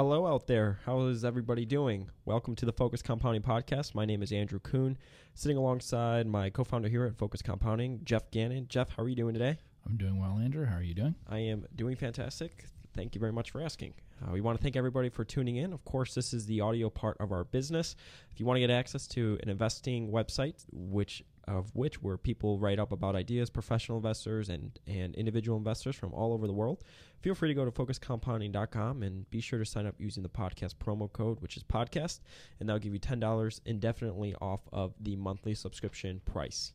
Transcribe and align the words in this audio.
Hello 0.00 0.26
out 0.26 0.46
there. 0.46 0.78
How 0.86 1.02
is 1.08 1.26
everybody 1.26 1.66
doing? 1.66 2.08
Welcome 2.24 2.56
to 2.56 2.64
the 2.64 2.72
Focus 2.72 3.02
Compounding 3.02 3.42
Podcast. 3.42 3.94
My 3.94 4.06
name 4.06 4.22
is 4.22 4.32
Andrew 4.32 4.58
Kuhn, 4.58 4.96
sitting 5.34 5.58
alongside 5.58 6.26
my 6.26 6.48
co-founder 6.48 6.88
here 6.88 7.04
at 7.04 7.18
Focus 7.18 7.42
Compounding, 7.42 8.00
Geoff 8.04 8.30
Gannon. 8.30 8.66
Geoff, 8.66 8.88
how 8.96 9.02
are 9.02 9.10
you 9.10 9.14
doing 9.14 9.34
today? 9.34 9.58
I'm 9.86 9.98
doing 9.98 10.18
well, 10.18 10.38
Andrew. 10.38 10.64
How 10.64 10.76
are 10.76 10.82
you 10.82 10.94
doing? 10.94 11.16
I 11.28 11.40
am 11.40 11.66
doing 11.76 11.96
fantastic. 11.96 12.64
Thank 12.94 13.14
you 13.14 13.20
very 13.20 13.32
much 13.32 13.50
for 13.50 13.60
asking. 13.60 13.94
Uh, 14.22 14.32
we 14.32 14.40
want 14.40 14.58
to 14.58 14.62
thank 14.62 14.76
everybody 14.76 15.08
for 15.08 15.24
tuning 15.24 15.56
in. 15.56 15.72
Of 15.72 15.84
course, 15.84 16.14
this 16.14 16.34
is 16.34 16.46
the 16.46 16.60
audio 16.60 16.90
part 16.90 17.16
of 17.20 17.32
our 17.32 17.44
business. 17.44 17.96
If 18.32 18.40
you 18.40 18.46
want 18.46 18.56
to 18.56 18.60
get 18.60 18.70
access 18.70 19.06
to 19.08 19.38
an 19.42 19.48
investing 19.48 20.10
website, 20.10 20.64
which 20.72 21.22
of 21.48 21.74
which 21.74 22.02
where 22.02 22.16
people 22.16 22.58
write 22.58 22.78
up 22.78 22.92
about 22.92 23.16
ideas, 23.16 23.50
professional 23.50 23.98
investors, 23.98 24.48
and 24.48 24.78
and 24.86 25.14
individual 25.14 25.56
investors 25.56 25.96
from 25.96 26.12
all 26.12 26.32
over 26.32 26.46
the 26.46 26.52
world, 26.52 26.82
feel 27.22 27.34
free 27.34 27.48
to 27.48 27.54
go 27.54 27.64
to 27.64 27.70
focuscompounding.com 27.70 29.02
and 29.02 29.28
be 29.30 29.40
sure 29.40 29.58
to 29.58 29.64
sign 29.64 29.86
up 29.86 29.94
using 29.98 30.22
the 30.22 30.28
podcast 30.28 30.74
promo 30.76 31.12
code, 31.12 31.40
which 31.40 31.56
is 31.56 31.62
podcast, 31.62 32.20
and 32.58 32.68
that'll 32.68 32.80
give 32.80 32.92
you 32.92 32.98
ten 32.98 33.20
dollars 33.20 33.60
indefinitely 33.64 34.34
off 34.40 34.60
of 34.72 34.94
the 35.00 35.16
monthly 35.16 35.54
subscription 35.54 36.20
price. 36.24 36.72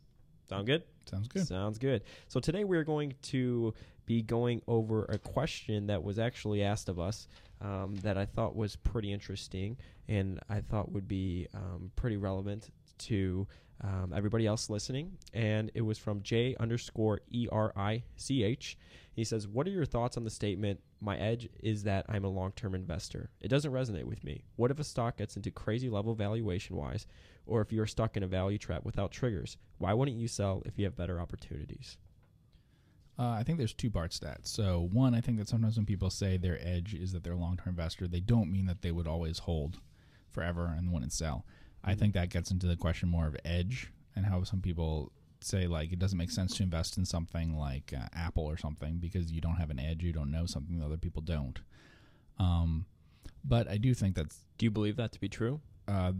Sound 0.50 0.66
good? 0.68 0.84
Sounds 1.10 1.28
good. 1.28 1.48
Sounds 1.48 1.78
good. 1.78 2.04
So 2.28 2.40
today 2.40 2.64
we're 2.64 2.84
going 2.84 3.14
to 3.24 3.74
be 4.06 4.22
going 4.22 4.62
over 4.68 5.06
a 5.06 5.18
question 5.18 5.88
that 5.88 6.04
was 6.04 6.20
actually 6.20 6.64
asked 6.64 6.90
of 6.90 7.00
us 7.00 7.28
um, 7.62 7.96
that 8.04 8.18
I 8.18 8.26
thought 8.26 8.56
was 8.56 8.76
pretty 8.76 9.12
interesting 9.12 9.78
and 10.08 10.40
I 10.50 10.62
thought 10.62 10.92
would 10.92 11.08
be 11.08 11.48
um, 11.54 11.92
pretty 11.96 12.18
relevant 12.18 12.70
to 12.98 13.48
um, 13.82 14.14
everybody 14.16 14.46
else 14.46 14.70
listening. 14.70 15.18
And 15.34 15.72
it 15.74 15.82
was 15.82 15.98
from 15.98 16.22
J 16.22 16.56
underscore 16.60 17.22
E 17.32 17.48
R 17.52 17.74
I 17.76 18.04
C 18.16 18.44
H. 18.44 18.78
He 19.14 19.24
says, 19.24 19.48
What 19.48 19.68
are 19.68 19.72
your 19.72 19.86
thoughts 19.86 20.18
on 20.18 20.24
the 20.24 20.30
statement, 20.30 20.80
My 21.02 21.18
edge 21.18 21.50
is 21.62 21.84
that 21.84 22.06
I'm 22.08 22.26
a 22.26 22.30
long 22.30 22.52
term 22.52 22.76
investor? 22.76 23.30
It 23.42 23.48
doesn't 23.48 23.72
resonate 23.72 24.06
with 24.06 24.24
me. 24.24 24.44
What 24.56 24.72
if 24.72 24.80
a 24.80 24.84
stock 24.84 25.18
gets 25.18 25.36
into 25.36 25.52
crazy 25.52 25.90
level 25.90 26.14
valuation 26.14 26.76
wise, 26.76 27.08
or 27.46 27.62
if 27.62 27.72
you're 27.72 27.86
stuck 27.88 28.16
in 28.18 28.24
a 28.24 28.28
value 28.28 28.58
trap 28.58 28.84
without 28.84 29.12
triggers? 29.12 29.58
Why 29.78 29.94
wouldn't 29.94 30.18
you 30.18 30.28
sell 30.28 30.64
if 30.66 30.78
you 30.78 30.86
have 30.86 30.96
better 30.96 31.20
opportunities? 31.20 31.98
Uh, 33.18 33.30
I 33.30 33.44
think 33.44 33.58
there's 33.58 33.74
two 33.74 33.90
parts 33.90 34.20
to 34.20 34.26
that. 34.26 34.46
So, 34.46 34.90
one, 34.92 35.16
I 35.16 35.22
think 35.22 35.38
that 35.38 35.48
sometimes 35.48 35.78
when 35.78 35.86
people 35.86 36.10
say 36.10 36.36
their 36.38 36.60
edge 36.62 36.94
is 36.94 37.14
that 37.14 37.24
they're 37.24 37.34
a 37.34 37.38
long 37.38 37.56
term 37.58 37.70
investor, 37.72 38.08
they 38.08 38.20
don't 38.20 38.52
mean 38.52 38.66
that 38.66 38.82
they 38.82 38.92
would 38.92 39.08
always 39.08 39.40
hold 39.40 39.80
forever 40.32 40.74
and 40.78 40.92
wouldn't 40.92 41.14
sell. 41.14 41.46
I 41.84 41.92
Mm-hmm. 41.92 42.00
think 42.00 42.14
that 42.16 42.30
gets 42.30 42.52
into 42.52 42.68
the 42.68 42.76
question 42.76 43.08
more 43.10 43.28
of 43.28 43.38
edge 43.46 43.92
and 44.16 44.26
how 44.26 44.44
some 44.44 44.60
people 44.62 45.12
say 45.42 45.68
like 45.68 45.92
it 45.94 46.00
doesn't 46.00 46.18
make 46.18 46.32
sense 46.32 46.56
to 46.58 46.64
invest 46.64 46.98
in 46.98 47.06
something 47.06 47.56
like 47.56 47.94
uh, 47.96 48.08
Apple 48.14 48.44
or 48.46 48.58
something 48.58 48.98
because 48.98 49.32
you 49.32 49.40
don't 49.40 49.58
have 49.58 49.70
an 49.70 49.80
edge, 49.80 50.02
you 50.04 50.12
don't 50.12 50.32
know 50.32 50.46
something 50.46 50.80
that 50.80 50.86
other 50.86 50.98
people 50.98 51.22
don't. 51.22 51.60
Um, 52.40 52.86
but 53.44 53.70
I 53.70 53.78
do 53.78 53.94
think 53.94 54.16
that's 54.16 54.40
Do 54.58 54.66
you 54.66 54.72
believe 54.72 54.96
that 54.98 55.12
to 55.14 55.20
be 55.20 55.30
true? 55.30 55.62
uh, 55.88 56.14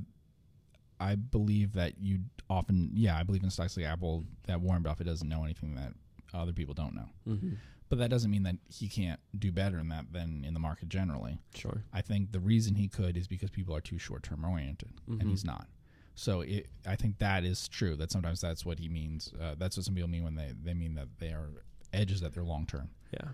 I 1.00 1.16
believe 1.16 1.74
that 1.74 1.94
you 2.00 2.20
often, 2.50 2.92
yeah, 2.94 3.18
I 3.18 3.24
believe 3.24 3.44
in 3.44 3.50
stocks 3.50 3.76
like 3.78 3.86
Apple 3.86 4.24
that 4.48 4.62
Warren 4.62 4.82
Buffett 4.84 5.08
doesn't 5.08 5.28
know 5.28 5.44
anything 5.44 5.76
that 5.76 5.94
other 6.34 6.54
people 6.54 6.74
don't 6.74 6.96
know. 6.96 7.10
Mm-hmm. 7.28 7.54
But 7.90 8.00
that 8.00 8.10
doesn't 8.10 8.32
mean 8.32 8.44
that 8.44 8.56
he 8.68 8.88
can't 8.88 9.20
do 9.38 9.52
better 9.52 9.78
in 9.78 9.90
that 9.90 10.12
than 10.12 10.44
in 10.44 10.54
the 10.54 10.60
market 10.60 10.90
generally. 10.90 11.38
Sure. 11.54 11.84
I 11.94 12.02
think 12.02 12.32
the 12.32 12.40
reason 12.40 12.76
he 12.76 12.88
could 12.88 13.16
is 13.16 13.28
because 13.28 13.50
people 13.52 13.76
are 13.76 13.82
too 13.82 13.98
short 14.00 14.24
term 14.24 14.44
oriented, 14.44 14.94
Mhm. 15.08 15.22
and 15.22 15.30
he's 15.30 15.46
not. 15.46 15.68
So 16.16 16.42
it, 16.42 16.68
I 16.88 16.96
think 16.96 17.20
that 17.20 17.44
is 17.44 17.68
true. 17.68 17.96
That 17.96 18.10
sometimes 18.12 18.42
that's 18.42 18.66
what 18.66 18.80
he 18.80 18.90
means. 18.90 19.34
Uh, 19.40 19.56
that's 19.58 19.78
what 19.78 19.86
some 19.86 19.94
people 19.96 20.10
mean 20.10 20.24
when 20.24 20.36
they, 20.36 20.54
they 20.64 20.74
mean 20.74 20.96
that 20.96 21.10
they 21.20 21.30
are 21.34 21.50
edges 21.94 22.22
that 22.22 22.34
they're 22.34 22.44
long 22.44 22.66
term. 22.66 22.90
Yeah. 23.12 23.28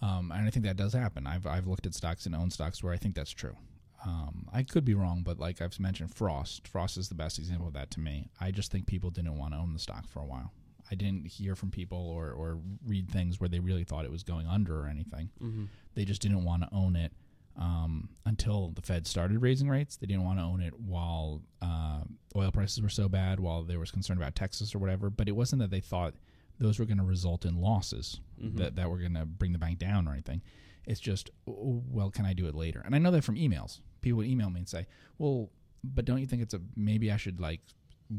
Um, 0.00 0.32
and 0.32 0.46
I 0.46 0.50
think 0.50 0.64
that 0.64 0.76
does 0.76 0.92
happen. 0.94 1.26
I've 1.26 1.46
I've 1.46 1.66
looked 1.66 1.84
at 1.86 1.94
stocks 1.94 2.24
and 2.24 2.34
owned 2.34 2.52
stocks 2.54 2.82
where 2.82 2.92
I 2.94 2.96
think 2.96 3.14
that's 3.14 3.30
true. 3.32 3.56
Um, 4.04 4.48
I 4.52 4.62
could 4.62 4.84
be 4.84 4.94
wrong, 4.94 5.22
but 5.22 5.38
like 5.38 5.60
I've 5.60 5.78
mentioned, 5.78 6.14
Frost. 6.14 6.66
Frost 6.66 6.96
is 6.96 7.08
the 7.08 7.14
best 7.14 7.38
example 7.38 7.66
of 7.68 7.74
that 7.74 7.90
to 7.92 8.00
me. 8.00 8.30
I 8.40 8.50
just 8.50 8.72
think 8.72 8.86
people 8.86 9.10
didn't 9.10 9.36
want 9.36 9.52
to 9.52 9.58
own 9.60 9.72
the 9.74 9.78
stock 9.78 10.08
for 10.08 10.20
a 10.20 10.24
while. 10.26 10.52
I 10.90 10.94
didn't 10.94 11.26
hear 11.26 11.54
from 11.54 11.70
people 11.70 11.98
or, 11.98 12.30
or 12.32 12.58
read 12.84 13.10
things 13.10 13.38
where 13.38 13.48
they 13.48 13.60
really 13.60 13.84
thought 13.84 14.04
it 14.04 14.10
was 14.10 14.22
going 14.22 14.46
under 14.46 14.80
or 14.80 14.86
anything. 14.88 15.30
Mm-hmm. 15.40 15.64
They 15.94 16.04
just 16.04 16.20
didn't 16.22 16.44
want 16.44 16.62
to 16.62 16.68
own 16.74 16.96
it 16.96 17.12
um, 17.56 18.08
until 18.26 18.70
the 18.70 18.80
Fed 18.82 19.06
started 19.06 19.38
raising 19.40 19.68
rates. 19.68 19.96
They 19.96 20.06
didn't 20.06 20.24
want 20.24 20.38
to 20.38 20.44
own 20.44 20.60
it 20.62 20.72
while 20.80 21.42
uh, 21.62 22.00
oil 22.34 22.50
prices 22.50 22.82
were 22.82 22.88
so 22.88 23.08
bad, 23.08 23.38
while 23.38 23.62
there 23.62 23.78
was 23.78 23.90
concern 23.90 24.16
about 24.16 24.34
Texas 24.34 24.74
or 24.74 24.78
whatever. 24.78 25.10
But 25.10 25.28
it 25.28 25.32
wasn't 25.36 25.60
that 25.60 25.70
they 25.70 25.80
thought 25.80 26.14
those 26.58 26.78
were 26.78 26.86
going 26.86 26.98
to 26.98 27.04
result 27.04 27.44
in 27.44 27.60
losses 27.60 28.20
Mhm. 28.42 28.56
that, 28.56 28.76
that 28.76 28.90
were 28.90 28.98
going 28.98 29.14
to 29.14 29.26
bring 29.26 29.52
the 29.52 29.58
bank 29.58 29.78
down 29.78 30.08
or 30.08 30.12
anything. 30.12 30.40
It's 30.86 31.00
just, 31.00 31.30
well, 31.46 32.10
can 32.10 32.24
I 32.24 32.32
do 32.32 32.46
it 32.48 32.54
later? 32.54 32.82
And 32.84 32.94
I 32.94 32.98
know 32.98 33.10
that 33.10 33.22
from 33.24 33.36
emails. 33.36 33.80
People 34.00 34.18
would 34.18 34.26
email 34.26 34.50
me 34.50 34.60
and 34.60 34.68
say, 34.68 34.86
well, 35.18 35.50
but 35.84 36.04
don't 36.04 36.18
you 36.20 36.26
think 36.26 36.42
it's 36.42 36.54
a 36.54 36.60
maybe 36.76 37.10
I 37.12 37.16
should 37.16 37.40
like 37.40 37.60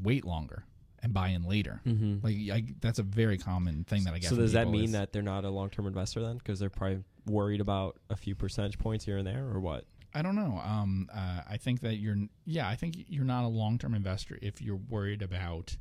wait 0.04 0.26
longer 0.26 0.64
and 1.04 1.14
buy 1.14 1.30
in 1.30 1.44
later? 1.44 1.82
Mm-hmm. 1.86 2.26
Like 2.26 2.36
I, 2.52 2.66
that's 2.80 3.00
a 3.00 3.04
very 3.04 3.38
common 3.38 3.84
thing 3.84 4.04
that 4.06 4.14
I 4.14 4.20
get. 4.20 4.30
So 4.30 4.36
does 4.36 4.54
that 4.54 4.68
mean 4.70 4.86
is- 4.86 4.92
that 4.94 5.12
they're 5.14 5.22
not 5.22 5.46
a 5.46 5.50
long-term 5.50 5.86
investor 5.88 6.22
then? 6.22 6.38
Because 6.38 6.60
they're 6.60 6.70
probably 6.70 7.04
worried 7.28 7.62
about 7.62 8.00
a 8.10 8.16
few 8.16 8.36
percentage 8.36 8.78
points 8.80 9.06
here 9.06 9.18
and 9.18 9.28
there, 9.28 9.46
or 9.48 9.60
what? 9.60 9.86
I 10.14 10.22
don't 10.22 10.36
know. 10.36 10.60
Um, 10.64 11.08
uh, 11.14 11.42
I 11.50 11.56
think 11.58 11.80
that 11.82 11.96
you're, 11.96 12.18
yeah, 12.46 12.68
I 12.68 12.76
think 12.76 12.96
you're 13.08 13.24
not 13.24 13.46
a 13.46 13.48
long 13.48 13.78
term 13.78 13.94
investor 13.94 14.38
if 14.42 14.62
you're 14.62 14.76
worried 14.90 15.22
about 15.22 15.78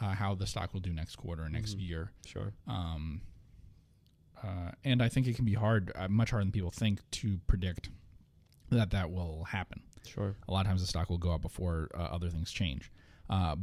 uh, 0.00 0.14
how 0.14 0.34
the 0.36 0.46
stock 0.46 0.72
will 0.72 0.80
do 0.80 0.92
next 0.92 1.16
quarter 1.16 1.42
or 1.44 1.48
next 1.48 1.76
Mhm. 1.76 1.88
year. 1.88 2.12
Sure. 2.24 2.52
Um, 2.68 3.22
uh, 4.42 4.70
and 4.84 5.02
I 5.02 5.08
think 5.08 5.26
it 5.26 5.34
can 5.36 5.44
be 5.44 5.54
hard, 5.54 5.92
uh, 5.94 6.08
much 6.08 6.30
harder 6.30 6.44
than 6.44 6.52
people 6.52 6.70
think, 6.70 7.00
to 7.10 7.38
predict 7.46 7.90
that 8.70 8.90
that 8.90 9.10
will 9.10 9.44
happen. 9.44 9.82
Sure. 10.06 10.34
A 10.48 10.52
lot 10.52 10.60
of 10.62 10.66
times 10.66 10.80
the 10.80 10.86
stock 10.86 11.10
will 11.10 11.18
go 11.18 11.32
up 11.32 11.42
before 11.42 11.88
uh, 11.94 11.98
other 12.02 12.30
things 12.30 12.50
change. 12.50 12.90
Uh, 13.28 13.56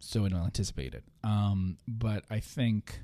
so 0.00 0.22
we 0.22 0.28
don't 0.28 0.44
anticipate 0.44 0.94
it. 0.94 1.04
Um, 1.22 1.78
but 1.88 2.24
I 2.30 2.40
think 2.40 3.00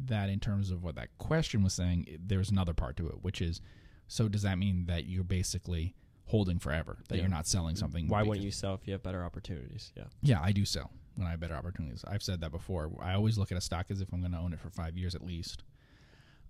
that 0.00 0.28
in 0.28 0.40
terms 0.40 0.70
of 0.70 0.82
what 0.82 0.96
that 0.96 1.08
question 1.18 1.62
was 1.62 1.72
saying, 1.74 2.18
there's 2.26 2.50
another 2.50 2.74
part 2.74 2.96
to 2.96 3.06
it, 3.08 3.22
which 3.22 3.40
is 3.40 3.60
so 4.08 4.28
does 4.28 4.42
that 4.42 4.58
mean 4.58 4.86
that 4.86 5.06
you're 5.06 5.24
basically 5.24 5.94
holding 6.26 6.58
forever, 6.58 6.98
that 7.08 7.16
Yeah. 7.16 7.22
you're 7.22 7.30
not 7.30 7.46
selling 7.46 7.76
something? 7.76 8.08
Why 8.08 8.22
wouldn't 8.22 8.44
you 8.44 8.50
sell 8.50 8.74
if 8.74 8.86
you 8.86 8.92
have 8.92 9.02
better 9.02 9.24
opportunities? 9.24 9.92
Yeah. 9.96 10.04
Yeah, 10.20 10.40
I 10.42 10.52
do 10.52 10.64
sell 10.64 10.90
when 11.14 11.26
I 11.26 11.30
have 11.30 11.40
better 11.40 11.54
opportunities. 11.54 12.04
I've 12.06 12.22
said 12.22 12.40
that 12.40 12.50
before. 12.50 12.90
I 13.00 13.14
always 13.14 13.38
look 13.38 13.52
at 13.52 13.58
a 13.58 13.60
stock 13.62 13.86
as 13.90 14.00
if 14.00 14.12
I'm 14.12 14.20
going 14.20 14.32
to 14.32 14.38
own 14.38 14.52
it 14.52 14.60
for 14.60 14.70
five 14.70 14.96
years 14.98 15.14
at 15.14 15.24
least. 15.24 15.62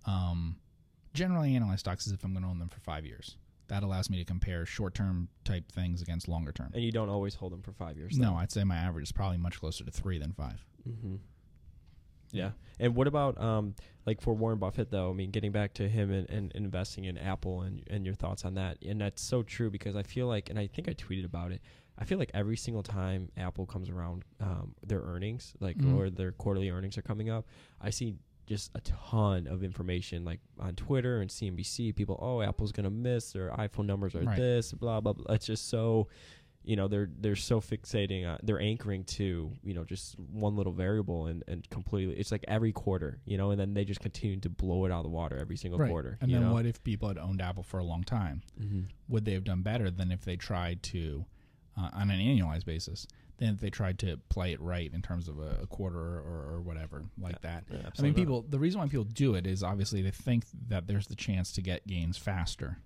Um, 0.05 0.57
generally, 1.13 1.51
I 1.53 1.55
analyze 1.55 1.79
stocks 1.81 2.07
as 2.07 2.13
if 2.13 2.23
I'm 2.23 2.33
going 2.33 2.43
to 2.43 2.49
own 2.49 2.59
them 2.59 2.69
for 2.69 2.79
five 2.81 3.05
years. 3.05 3.37
That 3.67 3.83
allows 3.83 4.09
me 4.09 4.17
to 4.17 4.25
compare 4.25 4.65
short 4.65 4.93
term 4.93 5.29
type 5.45 5.71
things 5.71 6.01
against 6.01 6.27
longer 6.27 6.51
term. 6.51 6.71
And 6.73 6.83
you 6.83 6.91
don't 6.91 7.09
always 7.09 7.35
hold 7.35 7.53
them 7.53 7.61
for 7.61 7.71
five 7.71 7.97
years. 7.97 8.17
No, 8.17 8.35
I'd 8.35 8.51
say 8.51 8.63
my 8.63 8.75
average 8.77 9.03
is 9.03 9.11
probably 9.11 9.37
much 9.37 9.59
closer 9.59 9.83
to 9.83 9.91
three 9.91 10.17
than 10.19 10.33
five. 10.33 10.65
Mm-hmm. 10.87 11.15
Yeah. 12.31 12.51
And 12.79 12.95
what 12.95 13.07
about 13.07 13.39
um 13.39 13.75
like 14.05 14.19
for 14.21 14.33
Warren 14.33 14.57
Buffett 14.59 14.89
though? 14.91 15.09
I 15.11 15.13
mean, 15.13 15.29
getting 15.31 15.51
back 15.51 15.73
to 15.75 15.87
him 15.87 16.11
and, 16.11 16.29
and 16.29 16.51
investing 16.55 17.05
in 17.05 17.17
Apple 17.17 17.61
and 17.61 17.83
and 17.89 18.05
your 18.05 18.15
thoughts 18.15 18.43
on 18.43 18.55
that. 18.55 18.77
And 18.83 18.99
that's 18.99 19.21
so 19.21 19.43
true 19.43 19.69
because 19.69 19.95
I 19.95 20.03
feel 20.03 20.27
like 20.27 20.49
and 20.49 20.57
I 20.57 20.67
think 20.67 20.89
I 20.89 20.93
tweeted 20.93 21.25
about 21.25 21.51
it. 21.51 21.61
I 21.97 22.05
feel 22.05 22.17
like 22.17 22.31
every 22.33 22.57
single 22.57 22.81
time 22.81 23.29
Apple 23.37 23.65
comes 23.67 23.87
around 23.89 24.23
um 24.41 24.73
their 24.85 25.01
earnings, 25.01 25.53
like 25.59 25.77
Mhm. 25.77 25.95
or 25.95 26.09
their 26.09 26.31
quarterly 26.31 26.69
earnings 26.71 26.97
are 26.97 27.03
coming 27.03 27.29
up, 27.29 27.45
I 27.79 27.91
see 27.91 28.15
just 28.45 28.71
a 28.75 28.81
ton 28.81 29.47
of 29.47 29.63
information 29.63 30.25
like 30.25 30.39
on 30.59 30.75
Twitter 30.75 31.21
and 31.21 31.29
CNBC, 31.29 31.95
people, 31.95 32.19
oh, 32.21 32.41
Apple's 32.41 32.71
gonna 32.71 32.89
miss 32.89 33.31
their 33.31 33.49
iPhone 33.51 33.85
numbers 33.85 34.15
are 34.15 34.21
Right. 34.21 34.37
this, 34.37 34.71
blah 34.73 34.99
blah 35.01 35.13
blah. 35.13 35.33
It's 35.35 35.45
just 35.45 35.69
so 35.69 36.07
you 36.65 36.77
know 36.77 36.87
they're 36.87 37.09
they're 37.19 37.35
so 37.35 37.59
fixating 37.59 38.25
uh, 38.25 38.37
they're 38.41 38.61
anchoring 38.61 39.03
to 39.03 39.51
you 39.63 39.73
know 39.73 39.83
just 39.83 40.17
one 40.17 40.55
little 40.55 40.71
variable 40.71 41.25
and 41.27 41.43
and 41.49 41.69
completely 41.69 42.15
it's 42.15 42.31
like 42.31 42.45
every 42.47 42.71
quarter 42.71 43.19
you 43.25 43.37
know 43.37 43.51
and 43.51 43.59
then 43.59 43.73
they 43.73 43.83
just 43.83 43.99
continue 43.99 44.39
to 44.39 44.49
blow 44.49 44.85
it 44.85 44.91
out 44.91 44.99
of 44.99 45.03
the 45.03 45.09
water 45.09 45.37
every 45.37 45.57
single 45.57 45.77
quarter 45.89 46.17
And 46.21 46.33
then 46.33 46.39
know? 46.41 46.53
what 46.53 46.65
if 46.65 46.81
people 46.81 47.09
had 47.09 47.17
owned 47.17 47.41
Apple 47.41 47.63
for 47.63 47.79
a 47.79 47.83
long 47.83 48.05
time? 48.05 48.43
mm-hmm. 48.57 48.83
Would 49.09 49.25
they 49.25 49.33
have 49.33 49.43
done 49.43 49.61
better 49.61 49.91
than 49.91 50.09
if 50.09 50.23
they 50.23 50.37
tried 50.37 50.81
to, 50.83 51.25
uh, 51.77 51.89
on 51.91 52.09
an 52.09 52.19
annualized 52.21 52.63
basis, 52.63 53.07
than 53.37 53.55
if 53.55 53.59
they 53.59 53.69
tried 53.69 53.99
to 53.99 54.17
play 54.29 54.53
it 54.53 54.61
right 54.61 54.91
in 54.93 55.01
terms 55.01 55.27
of 55.27 55.39
a, 55.39 55.59
a 55.63 55.67
quarter 55.67 55.99
or, 55.99 56.53
or 56.53 56.61
whatever 56.61 57.03
like 57.19 57.41
that? 57.41 57.63
Yeah, 57.71 57.89
I 57.97 58.01
mean, 58.01 58.13
people. 58.13 58.45
The 58.47 58.59
reason 58.59 58.79
why 58.79 58.87
people 58.87 59.05
do 59.05 59.35
it 59.35 59.47
is 59.47 59.63
obviously 59.63 60.01
they 60.01 60.11
think 60.11 60.45
that 60.67 60.87
there's 60.87 61.07
the 61.07 61.15
chance 61.15 61.51
to 61.53 61.61
get 61.61 61.87
gains 61.87 62.17
faster, 62.17 62.77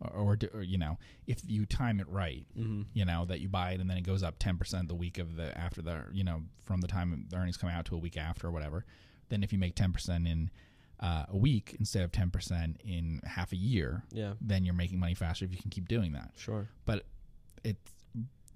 or, 0.00 0.10
or, 0.10 0.38
or 0.54 0.62
you 0.62 0.78
know, 0.78 0.98
if 1.26 1.38
you 1.46 1.66
time 1.66 2.00
it 2.00 2.08
right, 2.08 2.44
mm-hmm. 2.58 2.82
you 2.92 3.04
know, 3.04 3.24
that 3.26 3.40
you 3.40 3.48
buy 3.48 3.72
it 3.72 3.80
and 3.80 3.88
then 3.88 3.96
it 3.96 4.04
goes 4.04 4.22
up 4.22 4.38
ten 4.38 4.58
percent 4.58 4.88
the 4.88 4.94
week 4.94 5.18
of 5.18 5.36
the 5.36 5.56
after 5.56 5.82
the 5.82 6.04
you 6.12 6.24
know 6.24 6.42
from 6.64 6.80
the 6.80 6.88
time 6.88 7.26
the 7.30 7.36
earnings 7.36 7.56
come 7.56 7.70
out 7.70 7.84
to 7.86 7.94
a 7.94 7.98
week 7.98 8.16
after 8.16 8.48
or 8.48 8.50
whatever. 8.50 8.84
Then 9.28 9.42
if 9.42 9.52
you 9.52 9.58
make 9.58 9.74
ten 9.74 9.92
percent 9.92 10.26
in 10.26 10.50
uh, 11.00 11.24
a 11.28 11.36
week 11.36 11.76
instead 11.78 12.02
of 12.02 12.12
ten 12.12 12.30
percent 12.30 12.80
in 12.84 13.20
half 13.24 13.52
a 13.52 13.56
year, 13.56 14.04
yeah 14.12 14.34
then 14.40 14.64
you're 14.64 14.74
making 14.74 14.98
money 14.98 15.14
faster 15.14 15.44
if 15.44 15.52
you 15.52 15.58
can 15.58 15.70
keep 15.70 15.88
doing 15.88 16.12
that. 16.12 16.32
sure 16.36 16.68
But 16.84 17.04
it's 17.64 17.92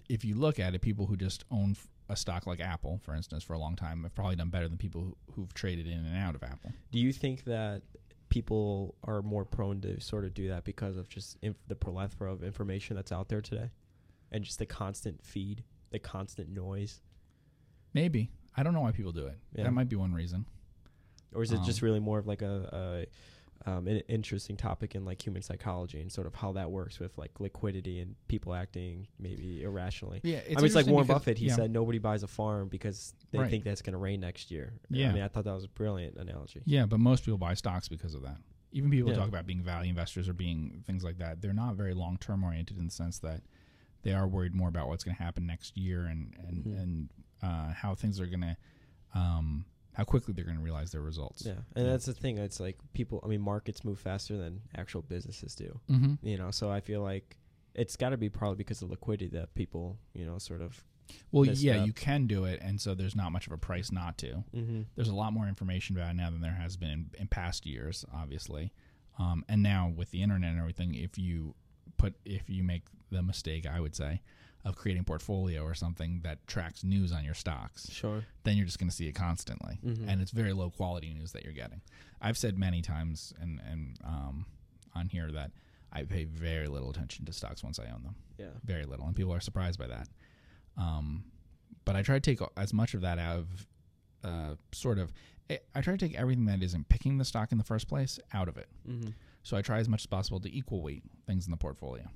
if 0.08 0.24
you 0.24 0.34
look 0.34 0.58
at 0.58 0.74
it, 0.74 0.80
people 0.80 1.06
who 1.06 1.16
just 1.16 1.44
own 1.50 1.76
a 2.08 2.16
stock 2.16 2.46
like 2.46 2.60
Apple, 2.60 3.00
for 3.02 3.14
instance, 3.14 3.42
for 3.42 3.54
a 3.54 3.58
long 3.58 3.74
time 3.76 4.02
have 4.04 4.14
probably 4.14 4.36
done 4.36 4.48
better 4.48 4.68
than 4.68 4.78
people 4.78 5.00
who, 5.02 5.16
who've 5.32 5.52
traded 5.54 5.86
in 5.86 5.98
and 6.04 6.16
out 6.16 6.34
of 6.34 6.42
Apple. 6.42 6.72
do 6.92 6.98
you 6.98 7.12
think 7.12 7.44
that 7.44 7.82
people 8.28 8.94
are 9.04 9.22
more 9.22 9.44
prone 9.44 9.80
to 9.80 10.00
sort 10.00 10.24
of 10.24 10.34
do 10.34 10.48
that 10.48 10.64
because 10.64 10.96
of 10.96 11.08
just 11.08 11.36
inf- 11.42 11.56
the 11.68 11.74
plethora 11.76 12.32
of 12.32 12.42
information 12.42 12.96
that's 12.96 13.12
out 13.12 13.28
there 13.28 13.40
today, 13.40 13.70
and 14.32 14.44
just 14.44 14.58
the 14.58 14.66
constant 14.66 15.24
feed, 15.24 15.64
the 15.90 15.98
constant 15.98 16.48
noise, 16.48 17.00
Maybe 17.94 18.30
I 18.56 18.62
don't 18.62 18.74
know 18.74 18.80
why 18.82 18.92
people 18.92 19.12
do 19.12 19.26
it. 19.26 19.38
Yeah. 19.54 19.64
That 19.64 19.72
might 19.72 19.88
be 19.88 19.96
one 19.96 20.12
reason. 20.12 20.44
or 21.34 21.42
is 21.42 21.50
it 21.52 21.60
just 21.64 21.82
Um, 21.82 21.86
really 21.86 22.00
more 22.00 22.18
of 22.18 22.26
like 22.26 22.42
a, 22.42 22.68
a 22.72 23.06
um, 23.64 23.86
an 23.88 23.98
interesting 24.08 24.56
topic 24.56 24.94
in 24.94 25.04
like 25.04 25.24
human 25.24 25.42
psychology 25.42 26.00
and 26.00 26.12
sort 26.12 26.26
of 26.26 26.34
how 26.34 26.52
that 26.52 26.70
works 26.70 26.98
with 27.00 27.16
like 27.18 27.40
liquidity 27.40 28.00
and 28.00 28.14
people 28.28 28.54
acting 28.54 29.06
maybe 29.18 29.62
irrationally. 29.62 30.20
Yeah, 30.22 30.40
I 30.46 30.54
mean, 30.56 30.64
it's 30.64 30.74
like 30.74 30.86
Warren 30.86 31.06
Buffett. 31.06 31.38
He 31.38 31.46
yeah. 31.46 31.54
said 31.56 31.70
nobody 31.70 31.98
buys 31.98 32.22
a 32.22 32.28
farm 32.28 32.68
because 32.68 33.14
they 33.32 33.38
Right. 33.38 33.50
think 33.50 33.64
that's 33.64 33.82
going 33.82 33.92
to 33.94 33.98
rain 33.98 34.20
next 34.20 34.50
year. 34.50 34.74
Yeah. 34.90 35.10
I 35.10 35.12
mean, 35.12 35.22
I 35.22 35.28
thought 35.28 35.44
that 35.44 35.54
was 35.54 35.64
a 35.64 35.68
brilliant 35.68 36.16
analogy. 36.16 36.62
Yeah, 36.66 36.86
but 36.86 37.00
most 37.00 37.24
people 37.24 37.38
buy 37.38 37.54
stocks 37.54 37.88
because 37.88 38.14
of 38.14 38.22
that. 38.22 38.38
Even 38.72 38.90
people 38.90 39.10
Yeah. 39.10 39.16
talk 39.16 39.28
about 39.28 39.46
being 39.46 39.62
value 39.62 39.88
investors 39.90 40.28
or 40.28 40.34
being 40.34 40.82
things 40.86 41.02
like 41.02 41.18
that. 41.18 41.40
They're 41.40 41.52
not 41.54 41.76
very 41.76 41.94
long 41.94 42.18
term 42.18 42.44
oriented 42.44 42.76
in 42.78 42.84
the 42.84 42.90
sense 42.90 43.18
that 43.20 43.42
they 44.02 44.12
are 44.12 44.28
worried 44.28 44.54
more 44.54 44.68
about 44.68 44.88
what's 44.88 45.02
going 45.02 45.16
to 45.16 45.22
happen 45.22 45.46
next 45.46 45.76
year 45.76 46.04
and 46.04 46.34
and 46.46 46.64
Mhm. 46.64 46.82
and 46.82 47.08
uh, 47.42 47.72
how 47.72 47.94
things 47.94 48.20
are 48.20 48.26
going 48.26 48.40
to 48.42 48.56
um, 49.14 49.64
how 49.96 50.04
quickly 50.04 50.34
they're 50.34 50.44
going 50.44 50.58
to 50.58 50.62
realize 50.62 50.92
their 50.92 51.00
results. 51.00 51.46
Yeah, 51.46 51.52
and 51.74 51.86
Yeah. 51.86 51.92
that's 51.92 52.04
the 52.04 52.12
thing. 52.12 52.36
It's 52.36 52.60
like 52.60 52.76
people. 52.92 53.18
I 53.24 53.28
mean, 53.28 53.40
markets 53.40 53.82
move 53.82 53.98
faster 53.98 54.36
than 54.36 54.60
actual 54.76 55.00
businesses 55.00 55.54
do. 55.54 55.80
Mm-hmm. 55.90 56.14
You 56.26 56.36
know, 56.36 56.50
so 56.50 56.70
I 56.70 56.80
feel 56.80 57.00
like 57.00 57.38
it's 57.74 57.96
got 57.96 58.10
to 58.10 58.18
be 58.18 58.28
probably 58.28 58.56
because 58.56 58.82
of 58.82 58.90
liquidity 58.90 59.30
that 59.38 59.54
people, 59.54 59.96
you 60.12 60.26
know, 60.26 60.36
sort 60.36 60.60
of. 60.60 60.84
Well, 61.32 61.46
yeah, 61.46 61.78
up. 61.80 61.86
you 61.86 61.94
can 61.94 62.26
do 62.26 62.44
it, 62.44 62.60
and 62.60 62.78
so 62.78 62.94
there's 62.94 63.16
not 63.16 63.32
much 63.32 63.46
of 63.46 63.52
a 63.54 63.56
price 63.58 63.90
not 63.90 64.18
to. 64.18 64.44
Mm-hmm. 64.54 64.82
There's 64.96 65.08
a 65.08 65.14
lot 65.14 65.32
more 65.32 65.48
information 65.48 65.96
about 65.96 66.10
it 66.10 66.16
now 66.16 66.28
than 66.30 66.42
there 66.42 66.52
has 66.60 66.76
been 66.76 66.90
in, 66.90 67.10
in 67.18 67.26
past 67.28 67.64
years, 67.64 68.04
obviously. 68.12 68.72
Um, 69.18 69.46
and 69.48 69.62
now 69.62 69.90
with 69.96 70.10
the 70.10 70.20
internet 70.22 70.50
and 70.50 70.58
everything, 70.58 70.94
if 70.94 71.16
you 71.16 71.54
put 71.96 72.16
if 72.26 72.50
you 72.50 72.62
make 72.62 72.82
the 73.10 73.22
mistake, 73.22 73.66
I 73.66 73.80
would 73.80 73.96
say, 73.96 74.20
of 74.66 74.74
creating 74.76 75.04
portfolio 75.04 75.62
or 75.62 75.74
something 75.74 76.20
that 76.22 76.44
tracks 76.46 76.82
news 76.82 77.12
on 77.12 77.24
your 77.24 77.34
stocks, 77.34 77.88
Sure. 77.90 78.24
then 78.44 78.56
you're 78.56 78.66
just 78.66 78.78
going 78.80 78.90
to 78.90 78.94
see 78.94 79.06
it 79.06 79.12
constantly, 79.14 79.78
Mhm. 79.84 80.08
and 80.08 80.20
it's 80.20 80.32
very 80.32 80.52
low 80.52 80.70
quality 80.70 81.14
news 81.14 81.30
that 81.32 81.44
you're 81.44 81.52
getting. 81.52 81.80
I've 82.20 82.36
said 82.36 82.58
many 82.58 82.82
times 82.82 83.32
and 83.40 83.60
and 83.60 83.98
um, 84.04 84.46
on 84.94 85.08
here 85.08 85.30
that 85.32 85.52
I 85.92 86.02
pay 86.02 86.24
very 86.24 86.66
little 86.66 86.90
attention 86.90 87.24
to 87.26 87.32
stocks 87.32 87.62
once 87.62 87.78
I 87.78 87.86
own 87.94 88.02
them 88.02 88.16
Yeah. 88.38 88.50
very 88.64 88.84
little, 88.84 89.06
and 89.06 89.14
people 89.14 89.32
are 89.32 89.40
surprised 89.40 89.78
by 89.78 89.86
that. 89.86 90.08
Um, 90.76 91.24
but 91.84 91.94
I 91.96 92.02
try 92.02 92.18
to 92.18 92.20
take 92.20 92.40
as 92.56 92.72
much 92.74 92.94
of 92.94 93.00
that 93.02 93.18
out 93.18 93.38
of 93.38 93.66
uh, 94.24 94.56
sort 94.72 94.98
of. 94.98 95.12
I 95.48 95.60
I 95.76 95.80
try 95.80 95.96
to 95.96 96.08
take 96.08 96.16
everything 96.18 96.46
that 96.46 96.60
isn't 96.62 96.88
picking 96.88 97.18
the 97.18 97.24
stock 97.24 97.52
in 97.52 97.58
the 97.58 97.64
first 97.64 97.86
place 97.86 98.18
out 98.32 98.48
of 98.48 98.56
it. 98.56 98.68
Mm-hmm. 98.88 99.10
So 99.44 99.56
I 99.56 99.62
try 99.62 99.78
as 99.78 99.88
much 99.88 100.02
as 100.02 100.06
possible 100.06 100.40
to 100.40 100.52
equal 100.52 100.82
weight 100.82 101.04
things 101.26 101.46
in 101.46 101.52
the 101.52 101.56
portfolio. 101.56 102.10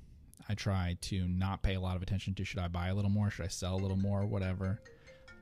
I 0.48 0.54
try 0.54 0.96
to 1.02 1.26
not 1.28 1.62
pay 1.62 1.74
a 1.74 1.80
lot 1.80 1.96
of 1.96 2.02
attention 2.02 2.34
to 2.34 2.44
should 2.44 2.58
I 2.60 2.68
buy 2.68 2.88
a 2.88 2.94
little 2.94 3.10
more, 3.10 3.30
should 3.30 3.44
I 3.44 3.48
sell 3.48 3.74
a 3.76 3.82
little 3.82 3.96
more, 3.96 4.24
whatever. 4.26 4.80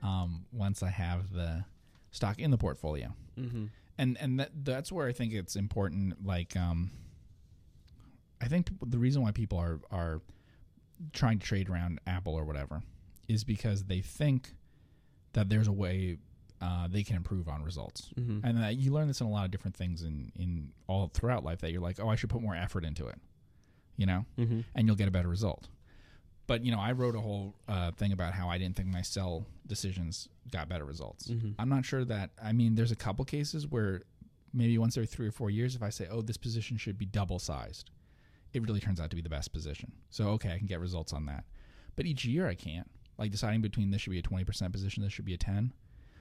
Um, 0.03 0.45
once 0.53 0.83
I 0.83 0.91
have 0.91 1.33
the 1.33 1.65
stock 2.11 2.39
in 2.39 2.50
the 2.50 2.59
portfolio, 2.59 3.15
Mm-hmm. 3.39 3.67
and 3.99 4.17
and 4.21 4.41
that, 4.41 4.50
that's 4.65 4.91
where 4.93 5.06
I 5.09 5.12
think 5.12 5.33
it's 5.33 5.56
important. 5.56 6.25
Like, 6.27 6.56
um, 6.56 6.91
I 8.41 8.47
think 8.49 8.71
the 8.85 8.99
reason 8.99 9.23
why 9.23 9.33
people 9.33 9.59
are 9.59 9.81
are 9.91 10.21
trying 11.12 11.39
to 11.39 11.47
trade 11.47 11.69
around 11.69 12.00
Apple 12.06 12.35
or 12.35 12.45
whatever 12.45 12.83
is 13.29 13.45
because 13.45 13.85
they 13.85 14.00
think 14.00 14.55
that 15.33 15.49
there's 15.49 15.69
a 15.69 15.73
way 15.73 16.19
uh, 16.61 16.89
they 16.89 17.03
can 17.05 17.15
improve 17.17 17.49
on 17.49 17.62
results, 17.62 18.11
Mm-hmm. 18.19 18.45
and 18.47 18.59
that 18.62 18.77
you 18.77 18.93
learn 18.93 19.06
this 19.09 19.21
in 19.21 19.27
a 19.27 19.31
lot 19.31 19.45
of 19.45 19.50
different 19.50 19.77
things 19.77 20.03
in 20.03 20.33
in 20.37 20.71
all 20.87 21.09
throughout 21.12 21.45
life. 21.45 21.61
That 21.61 21.73
you're 21.73 21.83
like, 21.83 22.00
oh, 22.00 22.09
I 22.09 22.17
should 22.17 22.31
put 22.31 22.43
more 22.43 22.55
effort 22.56 22.85
into 22.85 23.06
it, 23.09 23.19
you 23.99 24.06
know, 24.06 24.25
mm-hmm. 24.39 24.61
and 24.75 24.87
you'll 24.87 24.97
get 24.97 25.09
a 25.09 25.11
better 25.11 25.29
result. 25.29 25.69
But 26.47 26.65
you 26.65 26.73
know, 26.73 26.81
I 26.81 26.93
wrote 26.93 27.15
a 27.15 27.21
whole 27.21 27.55
uh, 27.69 27.91
thing 27.93 28.12
about 28.12 28.33
how 28.33 28.49
I 28.49 28.56
didn't 28.56 28.77
think 28.77 28.89
my 28.89 29.03
sell 29.03 29.45
decisions 29.67 30.29
got 30.50 30.67
better 30.71 30.87
results. 30.87 31.29
Mhm. 31.29 31.55
I'm 31.59 31.69
not 31.69 31.85
sure 31.85 32.05
that. 32.06 32.31
I 32.43 32.53
mean, 32.53 32.75
there's 32.75 32.91
a 32.93 32.97
couple 32.97 33.23
cases 33.27 33.67
where 33.67 34.00
maybe 34.55 34.79
once 34.79 34.97
every 34.97 35.06
three 35.06 35.27
or 35.29 35.31
four 35.33 35.50
years, 35.50 35.75
if 35.75 35.83
I 35.83 35.91
say, 35.91 36.06
"Oh, 36.11 36.23
this 36.23 36.39
position 36.39 36.79
should 36.79 36.97
be 36.97 37.05
double 37.05 37.39
sized," 37.39 37.91
it 38.55 38.62
really 38.62 38.81
turns 38.81 38.99
out 38.99 39.11
to 39.11 39.17
be 39.17 39.21
the 39.21 39.29
best 39.29 39.53
position. 39.53 39.93
So 40.09 40.29
okay, 40.31 40.53
I 40.55 40.59
can 40.59 40.67
get 40.67 40.81
results 40.81 41.12
on 41.12 41.27
that. 41.27 41.45
But 41.97 42.06
each 42.06 42.25
year, 42.25 42.49
I 42.49 42.55
can't. 42.55 42.89
Like 43.19 43.31
deciding 43.31 43.61
between 43.61 43.91
this 43.91 44.00
should 44.00 44.12
be 44.12 44.19
a 44.21 44.23
20% 44.23 44.73
position, 44.73 45.03
this 45.03 45.12
should 45.12 45.25
be 45.25 45.35
a 45.35 45.39
10. 45.39 45.73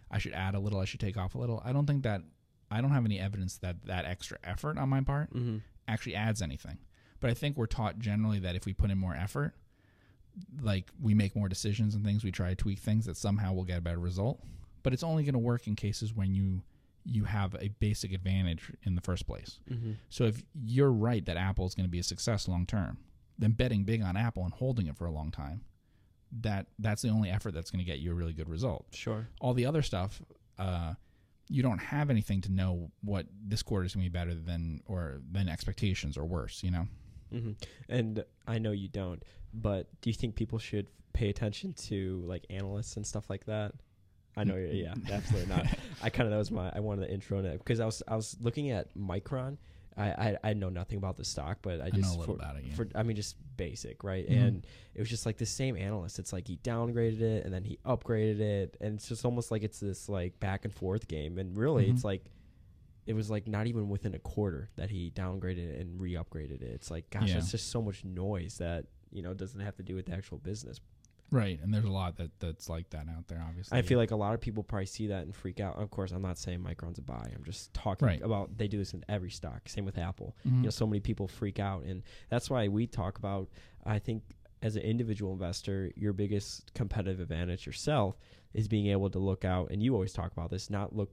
I 0.10 0.18
should 0.18 0.34
add 0.34 0.56
a 0.56 0.60
little, 0.60 0.80
I 0.80 0.86
should 0.86 1.00
take 1.00 1.16
off 1.16 1.36
a 1.36 1.38
little. 1.38 1.62
I 1.64 1.72
don't 1.72 1.86
think 1.86 2.04
that. 2.04 2.22
I 2.70 2.82
don't 2.82 2.90
have 2.92 3.06
any 3.06 3.18
evidence 3.18 3.58
that 3.60 3.86
that 3.86 4.04
extra 4.04 4.38
effort 4.44 4.78
on 4.78 4.90
my 4.90 5.00
part 5.02 5.32
Mm-hmm. 5.34 5.58
actually 5.88 6.16
adds 6.16 6.42
anything. 6.42 6.80
But 7.20 7.30
I 7.30 7.34
think 7.34 7.58
we're 7.58 7.66
taught 7.66 8.00
generally 8.00 8.40
that 8.40 8.56
if 8.56 8.66
we 8.66 8.74
put 8.74 8.92
in 8.92 8.98
more 8.98 9.16
effort, 9.16 9.54
like 10.62 10.92
we 11.02 11.14
make 11.14 11.36
more 11.36 11.50
decisions 11.50 11.96
and 11.96 12.06
things, 12.06 12.24
we 12.24 12.32
try 12.32 12.50
to 12.50 12.56
tweak 12.56 12.80
things 12.80 13.06
that 13.06 13.18
somehow 13.18 13.54
we'll 13.54 13.64
get 13.66 13.80
a 13.80 13.82
better 13.82 14.00
result. 14.00 14.40
But 14.84 14.94
it's 14.94 15.04
only 15.04 15.24
going 15.24 15.34
to 15.34 15.40
work 15.40 15.68
in 15.68 15.76
cases 15.76 16.14
when 16.14 16.34
you 16.34 16.62
you 17.10 17.24
have 17.24 17.56
a 17.56 17.70
basic 17.80 18.12
advantage 18.12 18.70
in 18.84 18.96
the 18.96 19.02
first 19.02 19.26
place. 19.26 19.60
Mm-hmm. 19.72 19.94
So 20.10 20.26
if 20.26 20.44
you're 20.66 20.92
right 20.92 21.26
that 21.26 21.38
Apple 21.38 21.66
is 21.66 21.74
going 21.74 21.86
to 21.86 21.90
be 21.90 22.00
a 22.00 22.04
success 22.04 22.50
long 22.50 22.66
term, 22.66 22.98
then 23.40 23.52
betting 23.52 23.84
big 23.84 24.02
on 24.04 24.18
Apple 24.18 24.44
and 24.44 24.54
holding 24.54 24.88
it 24.88 24.98
for 24.98 25.06
a 25.06 25.12
long 25.12 25.32
time, 25.32 25.62
that 26.42 26.68
that's 26.80 27.02
the 27.02 27.10
only 27.10 27.30
effort 27.30 27.54
that's 27.54 27.72
going 27.72 27.80
to 27.80 27.90
get 27.90 28.00
you 28.00 28.12
a 28.12 28.14
really 28.14 28.34
good 28.34 28.50
result 28.50 28.88
Sure. 28.92 29.30
all 29.40 29.54
the 29.54 29.66
other 29.66 29.82
stuff, 29.82 30.22
uh, 30.60 30.96
you 31.50 31.64
don't 31.64 31.80
have 31.80 32.10
anything 32.10 32.42
to 32.42 32.52
know 32.52 32.92
what 33.02 33.26
this 33.42 33.64
quarter 33.64 33.86
is 33.86 33.96
going 33.96 34.06
to 34.06 34.12
be 34.12 34.14
better 34.14 34.36
than 34.36 34.82
or 34.86 35.22
than 35.32 35.48
expectations 35.48 36.18
or 36.18 36.26
worse. 36.26 36.62
You 36.62 36.72
know, 36.72 36.88
Mm-hmm. 37.34 37.52
And 37.90 38.24
I 38.48 38.60
know 38.60 38.72
you 38.72 38.88
don't, 38.88 39.22
but 39.54 39.88
do 40.02 40.10
you 40.10 40.14
think 40.14 40.36
people 40.36 40.60
should 40.60 40.88
pay 41.14 41.30
attention 41.30 41.74
to 41.74 42.22
like 42.26 42.46
analysts 42.50 42.96
and 42.98 43.06
stuff 43.06 43.30
like 43.30 43.46
that? 43.46 43.74
I 44.36 44.44
know, 44.44 44.56
you're, 44.56 44.68
yeah, 44.72 44.94
absolutely 45.12 45.54
not. 45.56 45.66
I 46.04 46.10
kind 46.10 46.28
of 46.28 46.32
that 46.32 46.38
was 46.38 46.52
my 46.52 46.72
I 46.76 46.80
wanted 46.80 47.08
to 47.08 47.14
intro 47.14 47.40
it 47.40 47.58
because 47.58 47.80
I 47.80 47.86
was 47.86 48.04
I 48.08 48.16
was 48.16 48.38
looking 48.40 48.70
at 48.72 48.94
Micron. 48.96 49.58
I, 50.00 50.10
I 50.10 50.38
I 50.44 50.54
know 50.54 50.70
nothing 50.70 51.00
about 51.00 51.18
the 51.18 51.26
stock, 51.26 51.58
but 51.64 51.82
I 51.82 51.86
I 51.86 51.90
just 51.90 52.04
know 52.14 52.18
a 52.18 52.20
little 52.20 52.36
for, 52.36 52.42
about 52.44 52.56
it. 52.58 52.66
Yeah. 52.68 52.76
for 52.76 52.88
I 52.94 53.02
mean 53.02 53.16
just 53.16 53.36
basic, 53.58 54.04
right? 54.04 54.30
Mhm. 54.30 54.48
And 54.48 54.68
it 54.94 55.00
was 55.00 55.10
just 55.10 55.26
like 55.26 55.38
the 55.38 55.46
same 55.48 55.76
analyst. 55.76 56.20
It's 56.20 56.32
like 56.32 56.48
he 56.48 56.58
downgraded 56.58 57.22
it 57.22 57.46
and 57.46 57.52
then 57.54 57.64
he 57.64 57.80
upgraded 57.84 58.40
it, 58.40 58.78
and 58.80 58.94
it's 58.94 59.08
just 59.10 59.26
almost 59.26 59.50
like 59.50 59.64
it's 59.64 59.80
this 59.80 60.08
like 60.08 60.40
back 60.40 60.66
and 60.66 60.74
forth 60.74 61.08
game. 61.08 61.40
And 61.40 61.58
really, 61.58 61.88
Mhm. 61.88 61.94
it's 61.96 62.04
like 62.04 62.26
it 63.08 63.14
was 63.14 63.30
like 63.32 63.48
not 63.48 63.66
even 63.68 63.90
within 63.90 64.14
a 64.14 64.20
quarter 64.20 64.70
that 64.76 64.90
he 64.90 65.12
downgraded 65.16 65.70
it 65.70 65.80
and 65.80 66.00
re-upgraded 66.00 66.62
it. 66.62 66.72
It's 66.74 66.92
like 66.92 67.10
gosh, 67.10 67.30
Yeah. 67.30 67.36
that's 67.36 67.52
just 67.52 67.72
so 67.72 67.82
much 67.82 68.04
noise 68.06 68.58
that 68.60 68.86
you 69.12 69.22
know 69.24 69.34
doesn't 69.34 69.60
have 69.62 69.76
to 69.78 69.84
do 69.84 69.96
with 69.96 70.06
the 70.08 70.14
actual 70.14 70.38
business. 70.38 70.80
right, 71.32 71.60
and 71.62 71.74
there's 71.74 71.84
a 71.84 71.90
lot 71.92 72.16
that 72.18 72.32
that's 72.40 72.70
like 72.70 72.90
that 72.92 73.08
out 73.10 73.28
there. 73.28 73.44
Obviously, 73.46 73.78
I 73.78 73.82
feel 73.82 73.98
like 73.98 74.12
a 74.12 74.16
lot 74.16 74.34
of 74.34 74.40
people 74.42 74.64
probably 74.64 74.86
see 74.86 75.08
that 75.08 75.24
and 75.24 75.36
freak 75.36 75.60
out. 75.60 75.76
Of 75.82 75.90
course, 75.92 76.12
I'm 76.12 76.22
not 76.22 76.38
saying 76.38 76.60
Micron's 76.62 77.00
a 77.00 77.02
buy. 77.02 77.32
I'm 77.36 77.44
just 77.44 77.74
talking 77.74 78.06
Right. 78.08 78.22
about 78.22 78.58
they 78.58 78.68
do 78.70 78.78
this 78.78 78.94
in 78.94 79.04
every 79.10 79.30
stock. 79.32 79.68
Same 79.68 79.84
with 79.86 79.98
Apple. 79.98 80.36
Mhm. 80.46 80.58
you 80.58 80.62
know 80.64 80.70
so 80.70 80.86
many 80.88 81.00
people 81.02 81.28
freak 81.28 81.60
out 81.60 81.84
and 81.84 82.04
that's 82.30 82.50
why 82.50 82.68
we 82.68 82.88
talk 82.88 83.18
about 83.18 83.50
i 83.86 84.00
think 84.00 84.24
as 84.62 84.76
an 84.76 84.82
individual 84.84 85.32
investor 85.34 85.92
your 85.96 86.12
biggest 86.14 86.74
competitive 86.74 87.20
advantage 87.20 87.66
yourself 87.66 88.18
is 88.54 88.68
being 88.68 88.88
able 88.88 89.10
to 89.10 89.20
look 89.20 89.46
out 89.46 89.70
and 89.72 89.82
you 89.84 89.94
always 89.94 90.12
talk 90.14 90.32
about 90.32 90.50
this 90.50 90.70
not 90.70 90.96
look 90.96 91.12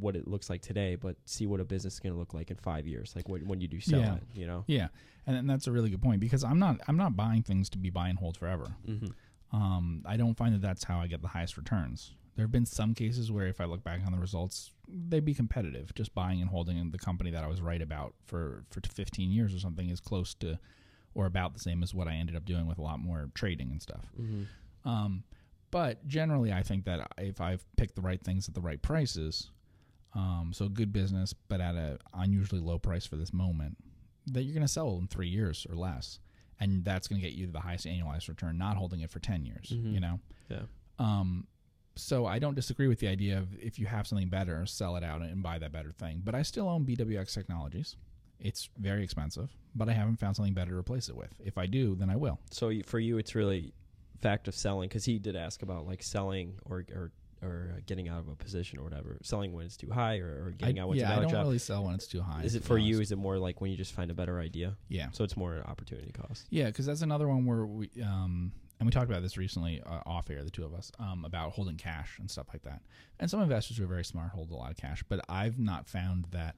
what 0.00 0.16
it 0.16 0.26
looks 0.26 0.50
like 0.50 0.60
today 0.62 0.96
but 0.96 1.16
see 1.24 1.46
what 1.46 1.60
a 1.60 1.64
business 1.64 1.94
is 1.94 2.00
going 2.00 2.12
to 2.12 2.18
look 2.18 2.34
like 2.34 2.50
in 2.50 2.56
five 2.56 2.86
years 2.86 3.12
like 3.14 3.28
when, 3.28 3.46
when 3.46 3.60
you 3.60 3.68
do 3.68 3.80
sell 3.80 4.00
Yeah. 4.00 4.14
it 4.16 4.22
you 4.34 4.46
know 4.46 4.64
yeah, 4.66 4.88
and, 5.26 5.36
and 5.36 5.48
that's 5.48 5.66
a 5.66 5.72
really 5.72 5.90
good 5.90 6.02
point 6.02 6.20
because 6.20 6.42
I'm 6.44 6.58
not 6.58 6.80
I'm 6.88 6.96
not 6.96 7.16
buying 7.16 7.42
things 7.42 7.68
to 7.70 7.78
be 7.78 7.90
buy 7.90 8.08
and 8.08 8.18
hold 8.18 8.36
forever. 8.36 8.74
mm-hmm. 8.86 9.06
Um, 9.52 10.04
I 10.06 10.16
don't 10.16 10.36
find 10.36 10.54
that 10.54 10.62
that's 10.62 10.84
how 10.84 11.00
I 11.00 11.08
get 11.08 11.22
the 11.22 11.28
highest 11.28 11.56
returns. 11.56 12.12
There 12.36 12.44
have 12.44 12.52
been 12.52 12.66
some 12.66 12.94
cases 12.94 13.32
where 13.32 13.48
if 13.48 13.60
I 13.60 13.64
look 13.64 13.82
back 13.82 14.00
on 14.06 14.12
the 14.12 14.18
results, 14.18 14.70
they'd 14.88 15.24
be 15.24 15.34
competitive. 15.34 15.92
Just 15.94 16.14
buying 16.14 16.40
and 16.40 16.48
holding 16.48 16.90
the 16.92 16.98
company 16.98 17.32
that 17.32 17.42
I 17.42 17.48
was 17.48 17.60
right 17.60 17.82
about 17.82 18.14
for 18.26 18.64
for 18.70 18.80
15 18.80 19.30
years 19.32 19.52
or 19.54 19.58
something 19.58 19.90
is 19.90 19.98
close 20.00 20.34
to 20.34 20.58
or 21.14 21.26
about 21.26 21.52
the 21.54 21.58
same 21.58 21.82
as 21.82 21.92
what 21.92 22.06
I 22.06 22.14
ended 22.14 22.36
up 22.36 22.44
doing 22.44 22.66
with 22.68 22.78
a 22.78 22.82
lot 22.82 23.00
more 23.00 23.30
trading 23.34 23.72
and 23.72 23.82
stuff. 23.82 24.04
Mm-hmm. 24.20 24.88
Um, 24.88 25.24
but 25.72 26.06
generally, 26.06 26.52
I 26.52 26.62
think 26.62 26.84
that 26.84 27.10
if 27.18 27.40
I've 27.40 27.64
picked 27.76 27.96
the 27.96 28.02
right 28.02 28.22
things 28.22 28.48
at 28.48 28.54
the 28.54 28.60
right 28.60 28.80
prices, 28.80 29.50
um, 30.14 30.50
so 30.54 30.68
good 30.68 30.92
business, 30.92 31.32
but 31.48 31.60
at 31.60 31.74
an 31.74 31.98
unusually 32.14 32.60
low 32.60 32.78
price 32.78 33.06
for 33.06 33.16
this 33.16 33.32
moment, 33.32 33.76
that 34.26 34.42
you're 34.42 34.54
going 34.54 34.66
to 34.66 34.72
sell 34.72 34.96
in 34.98 35.06
three 35.06 35.28
years 35.28 35.66
or 35.70 35.76
less, 35.76 36.18
and 36.58 36.84
that's 36.84 37.06
going 37.08 37.20
to 37.20 37.26
get 37.26 37.36
you 37.36 37.46
the 37.46 37.60
highest 37.60 37.86
annualized 37.86 38.28
return. 38.28 38.58
Not 38.58 38.76
holding 38.76 39.00
it 39.00 39.10
for 39.10 39.18
ten 39.20 39.44
years, 39.46 39.70
Mhm. 39.74 39.92
you 39.94 40.00
know. 40.00 40.20
Yeah. 40.48 40.62
Um, 40.98 41.46
so 41.96 42.26
I 42.26 42.38
don't 42.38 42.54
disagree 42.54 42.86
with 42.88 42.98
the 43.00 43.08
idea 43.08 43.38
of 43.38 43.54
if 43.58 43.78
you 43.78 43.86
have 43.86 44.06
something 44.06 44.28
better, 44.28 44.64
sell 44.66 44.96
it 44.96 45.04
out 45.04 45.22
and 45.22 45.42
buy 45.42 45.58
that 45.58 45.72
better 45.72 45.90
thing. 45.92 46.22
But 46.24 46.34
I 46.34 46.42
still 46.42 46.68
own 46.68 46.84
BWX 46.84 47.32
Technologies. 47.34 47.96
It's 48.38 48.70
very 48.78 49.02
expensive, 49.04 49.54
but 49.74 49.88
I 49.88 49.92
haven't 49.92 50.16
found 50.16 50.34
something 50.36 50.54
better 50.54 50.70
to 50.70 50.76
replace 50.76 51.08
it 51.08 51.16
with. 51.16 51.34
If 51.44 51.58
I 51.58 51.66
do, 51.66 51.94
then 51.94 52.08
I 52.10 52.16
will. 52.16 52.38
so 52.50 52.72
for 52.82 52.98
you 52.98 53.18
it's 53.18 53.34
really 53.34 53.74
fact 54.20 54.48
of 54.48 54.54
selling 54.54 54.88
because 54.88 55.04
he 55.06 55.18
did 55.18 55.34
ask 55.36 55.62
about 55.62 55.86
like 55.86 56.02
selling 56.02 56.58
or, 56.66 56.84
or 56.94 57.10
or 57.42 57.72
uh, 57.76 57.80
getting 57.86 58.08
out 58.08 58.20
of 58.20 58.28
a 58.28 58.34
position 58.36 58.78
or 58.78 58.82
whatever, 58.84 59.18
selling 59.22 59.52
when 59.52 59.64
it's 59.66 59.76
too 59.76 59.90
high 59.90 60.18
or, 60.18 60.26
or 60.26 60.48
I, 60.48 60.56
getting 60.56 60.78
out 60.78 60.88
when 60.88 60.98
yeah, 60.98 61.04
it's 61.04 61.12
a 61.12 61.16
I 61.16 61.20
don't 61.22 61.30
drop. 61.30 61.44
really 61.44 61.58
sell 61.58 61.84
when 61.84 61.94
it's 61.94 62.06
too 62.06 62.20
high. 62.20 62.42
is 62.42 62.54
it 62.54 62.64
for 62.64 62.76
you? 62.78 63.00
Is 63.00 63.12
it 63.12 63.16
more 63.16 63.38
like 63.38 63.60
when 63.60 63.70
you 63.70 63.76
just 63.76 63.92
find 63.92 64.10
a 64.10 64.14
better 64.14 64.38
idea? 64.40 64.76
Yeah, 64.88 65.08
So 65.12 65.24
it's 65.24 65.36
more 65.36 65.54
an 65.54 65.62
opportunity 65.62 66.12
cost. 66.12 66.46
yeah, 66.50 66.66
because 66.66 66.86
that's 66.86 67.02
another 67.02 67.28
one 67.28 67.46
where 67.46 67.64
we 67.66 67.90
um 68.04 68.52
and 68.78 68.86
we 68.86 68.90
talked 68.92 69.10
about 69.10 69.20
this 69.22 69.36
recently 69.36 69.82
uh, 69.84 70.00
off 70.06 70.30
air, 70.30 70.42
the 70.42 70.50
two 70.50 70.64
of 70.64 70.72
us, 70.72 70.90
um, 70.98 71.26
about 71.26 71.52
holding 71.52 71.76
cash 71.76 72.18
and 72.18 72.30
stuff 72.30 72.46
like 72.52 72.62
that. 72.62 72.80
And 73.18 73.30
some 73.30 73.42
investors 73.42 73.76
who 73.76 73.84
are 73.84 73.86
very 73.86 74.04
smart 74.06 74.30
hold 74.30 74.50
a 74.50 74.54
lot 74.54 74.70
of 74.70 74.78
cash, 74.78 75.04
but 75.06 75.20
I've 75.28 75.58
not 75.58 75.86
found 75.86 76.24
that 76.30 76.56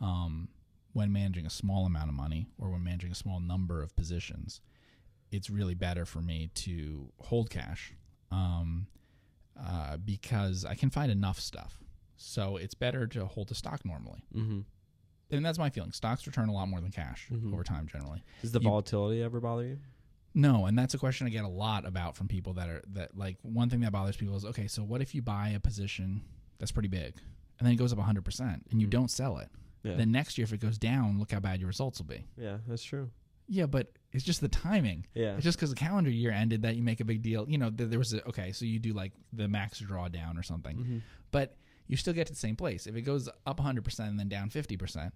um, 0.00 0.48
when 0.92 1.12
managing 1.12 1.46
a 1.46 1.50
small 1.50 1.86
amount 1.86 2.08
of 2.10 2.14
money 2.14 2.46
or 2.58 2.68
when 2.70 2.84
managing 2.84 3.10
a 3.10 3.14
small 3.14 3.40
number 3.40 3.82
of 3.82 3.96
positions, 3.96 4.60
it's 5.32 5.48
really 5.48 5.74
better 5.74 6.04
for 6.04 6.20
me 6.20 6.50
to 6.54 7.10
hold 7.20 7.48
cash 7.48 7.94
um, 8.30 8.86
uh, 9.58 9.96
because 9.98 10.64
I 10.64 10.74
can 10.74 10.90
find 10.90 11.10
enough 11.10 11.40
stuff. 11.40 11.78
So 12.16 12.56
it's 12.56 12.74
better 12.74 13.06
to 13.08 13.26
hold 13.26 13.50
a 13.50 13.54
stock 13.54 13.84
normally. 13.84 14.22
Mm-hmm. 14.34 14.60
And 15.30 15.44
that's 15.44 15.58
my 15.58 15.70
feeling. 15.70 15.92
Stocks 15.92 16.26
return 16.26 16.48
a 16.48 16.52
lot 16.52 16.68
more 16.68 16.80
than 16.80 16.90
cash 16.92 17.28
Mhm. 17.32 17.52
over 17.52 17.64
time 17.64 17.86
generally. 17.88 18.22
Does 18.42 18.52
the 18.52 18.60
You- 18.60 18.64
volatility 18.68 19.22
ever 19.22 19.40
bother 19.40 19.64
you? 19.66 19.78
No, 20.34 20.66
and 20.66 20.78
that's 20.78 20.92
a 20.94 20.98
question 20.98 21.26
I 21.26 21.30
get 21.30 21.44
a 21.44 21.48
lot 21.48 21.86
about 21.86 22.14
from 22.16 22.28
people 22.28 22.52
that 22.54 22.68
are 22.68 22.82
that 22.88 23.16
like 23.16 23.38
one 23.42 23.70
thing 23.70 23.80
that 23.80 23.92
bothers 23.92 24.16
people 24.16 24.36
is 24.36 24.44
okay, 24.44 24.66
so 24.68 24.82
what 24.84 25.00
if 25.00 25.14
you 25.14 25.22
buy 25.22 25.48
a 25.50 25.60
position 25.60 26.22
that's 26.58 26.72
pretty 26.72 26.88
big 26.88 27.14
and 27.58 27.66
then 27.66 27.72
it 27.72 27.76
goes 27.76 27.92
up 27.92 27.98
100% 27.98 28.66
and 28.70 28.80
you 28.80 28.86
Mhm. 28.86 28.90
don't 28.90 29.10
sell 29.10 29.38
it? 29.38 29.48
Yeah. 29.82 29.96
Then 29.96 30.12
next 30.12 30.36
year 30.36 30.44
if 30.44 30.52
it 30.52 30.58
goes 30.60 30.78
down, 30.78 31.18
look 31.18 31.32
how 31.32 31.40
bad 31.40 31.58
your 31.60 31.68
results 31.68 31.98
will 32.00 32.06
be. 32.06 32.26
yeah, 32.36 32.58
that's 32.68 32.84
true. 32.84 33.10
Yeah, 33.48 33.66
but 33.66 33.92
it's 34.12 34.24
just 34.24 34.40
the 34.40 34.48
timing. 34.48 35.06
Yeah. 35.14 35.34
It's 35.36 35.44
just 35.44 35.56
because 35.58 35.70
the 35.70 35.76
calendar 35.76 36.10
year 36.10 36.30
ended 36.32 36.62
that 36.62 36.76
you 36.76 36.82
make 36.82 37.00
a 37.00 37.04
big 37.04 37.22
deal. 37.22 37.48
You 37.48 37.58
know, 37.58 37.70
th- 37.70 37.90
there 37.90 37.98
was 37.98 38.12
a, 38.14 38.26
okay, 38.28 38.52
so 38.52 38.64
you 38.64 38.78
do 38.78 38.92
like 38.92 39.12
the 39.32 39.46
max 39.48 39.80
drawdown 39.80 40.38
or 40.38 40.42
something, 40.42 40.76
Mm-hmm. 40.76 40.98
but 41.30 41.56
you 41.86 41.96
still 41.96 42.12
get 42.14 42.26
to 42.26 42.32
the 42.32 42.38
same 42.38 42.56
place. 42.56 42.86
If 42.88 42.96
it 42.96 43.02
goes 43.02 43.28
up 43.46 43.60
100% 43.60 43.98
and 44.00 44.18
then 44.18 44.28
down 44.28 44.50
50%, 44.50 45.12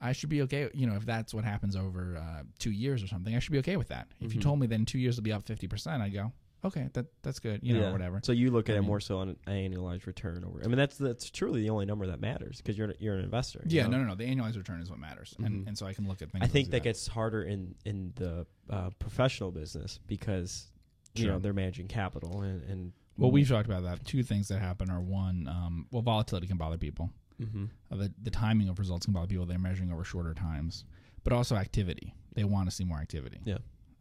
I 0.00 0.12
should 0.12 0.28
be 0.30 0.42
okay. 0.42 0.70
You 0.72 0.86
know, 0.86 0.94
if 0.96 1.04
that's 1.04 1.34
what 1.34 1.44
happens 1.44 1.76
over 1.76 2.16
uh, 2.16 2.42
two 2.58 2.70
years 2.70 3.02
or 3.02 3.06
something, 3.06 3.34
I 3.36 3.38
should 3.38 3.52
be 3.52 3.58
okay 3.58 3.76
with 3.76 3.88
that. 3.88 4.08
If 4.20 4.32
you 4.34 4.40
Mhm. 4.40 4.44
told 4.44 4.60
me 4.60 4.66
then 4.66 4.84
two 4.86 4.98
years 4.98 5.14
it'll 5.18 5.24
be 5.24 5.32
up 5.32 5.44
50%, 5.44 6.00
I'd 6.00 6.12
go, 6.14 6.32
okay, 6.66 6.88
that 6.92 7.06
that's 7.22 7.38
good, 7.38 7.60
you 7.62 7.74
know, 7.74 7.80
yeah. 7.80 7.88
or 7.88 7.92
whatever. 7.92 8.20
So 8.22 8.32
you 8.32 8.50
look 8.50 8.68
at 8.68 8.74
I 8.74 8.78
it 8.78 8.80
mean- 8.82 8.88
more 8.88 9.00
so 9.00 9.18
on 9.18 9.28
an 9.30 9.36
annualized 9.46 10.06
return 10.06 10.44
over. 10.44 10.60
I 10.62 10.66
mean, 10.66 10.76
that's 10.76 10.96
that's 10.98 11.30
truly 11.30 11.62
the 11.62 11.70
only 11.70 11.86
number 11.86 12.06
that 12.06 12.20
matters 12.20 12.58
because 12.58 12.76
you're 12.78 12.94
you're 12.98 13.14
an 13.16 13.24
investor. 13.24 13.62
Yeah, 13.66 13.84
know? 13.84 13.98
no, 13.98 13.98
no, 13.98 14.04
no. 14.10 14.14
The 14.14 14.24
annualized 14.24 14.56
return 14.56 14.80
is 14.80 14.90
what 14.90 14.98
matters, 14.98 15.34
and 15.38 15.64
Mhm. 15.64 15.68
and 15.68 15.78
so 15.78 15.86
I 15.86 15.92
can 15.94 16.06
look 16.06 16.22
at 16.22 16.30
things. 16.30 16.44
I 16.44 16.48
think 16.48 16.66
like 16.66 16.72
that 16.72 16.82
gets 16.84 17.06
harder 17.06 17.42
in 17.42 17.74
in 17.84 18.12
the 18.16 18.46
uh, 18.70 18.90
professional 18.98 19.50
business 19.50 19.98
because 20.06 20.70
you 21.14 21.24
Sure. 21.24 21.32
know 21.32 21.38
they're 21.38 21.52
managing 21.54 21.88
capital 21.88 22.42
and, 22.42 22.62
and 22.64 22.92
Well, 23.16 23.30
we've 23.30 23.48
talked 23.48 23.66
about 23.66 23.82
that. 23.84 24.04
Two 24.04 24.22
things 24.22 24.48
that 24.48 24.58
happen 24.60 24.90
are 24.90 25.00
one, 25.00 25.48
um, 25.48 25.86
well, 25.90 26.02
volatility 26.02 26.46
can 26.46 26.58
bother 26.58 26.76
people. 26.76 27.10
Mhm. 27.40 27.70
Uh, 27.90 27.96
the 27.96 28.12
the 28.22 28.30
timing 28.30 28.68
of 28.68 28.78
results 28.78 29.06
can 29.06 29.14
bother 29.14 29.26
people. 29.26 29.46
They're 29.46 29.58
measuring 29.58 29.90
over 29.92 30.04
shorter 30.04 30.34
times, 30.34 30.84
but 31.24 31.32
also 31.32 31.56
activity. 31.56 32.12
They 32.34 32.44
want 32.44 32.68
to 32.68 32.74
see 32.74 32.84
more 32.84 32.98
activity. 32.98 33.40
Yeah. 33.44 33.58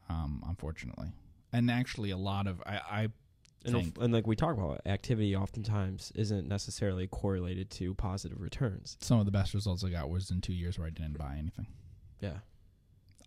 Um, 0.09 0.43
unfortunately, 0.47 1.11
and 1.55 1.71
actually, 1.71 2.11
a 2.11 2.17
lot 2.17 2.47
of 2.47 2.61
I, 2.65 2.75
I 2.89 3.07
and, 3.65 3.75
if- 3.77 3.97
and 3.97 4.13
like 4.13 4.27
we 4.27 4.35
talk 4.35 4.53
about, 4.57 4.81
activity 4.85 5.35
oftentimes 5.35 6.11
isn't 6.15 6.47
necessarily 6.47 7.07
correlated 7.07 7.69
to 7.71 7.93
positive 7.95 8.39
returns. 8.41 8.97
some 9.01 9.19
of 9.19 9.25
the 9.25 9.31
best 9.31 9.53
results 9.53 9.83
I 9.83 9.89
got 9.89 10.09
was 10.09 10.29
in 10.31 10.41
two 10.41 10.53
years 10.53 10.77
where 10.77 10.87
I 10.87 10.91
didn't 10.91 11.17
buy 11.17 11.35
anything. 11.37 11.67
Yeah, 12.21 12.37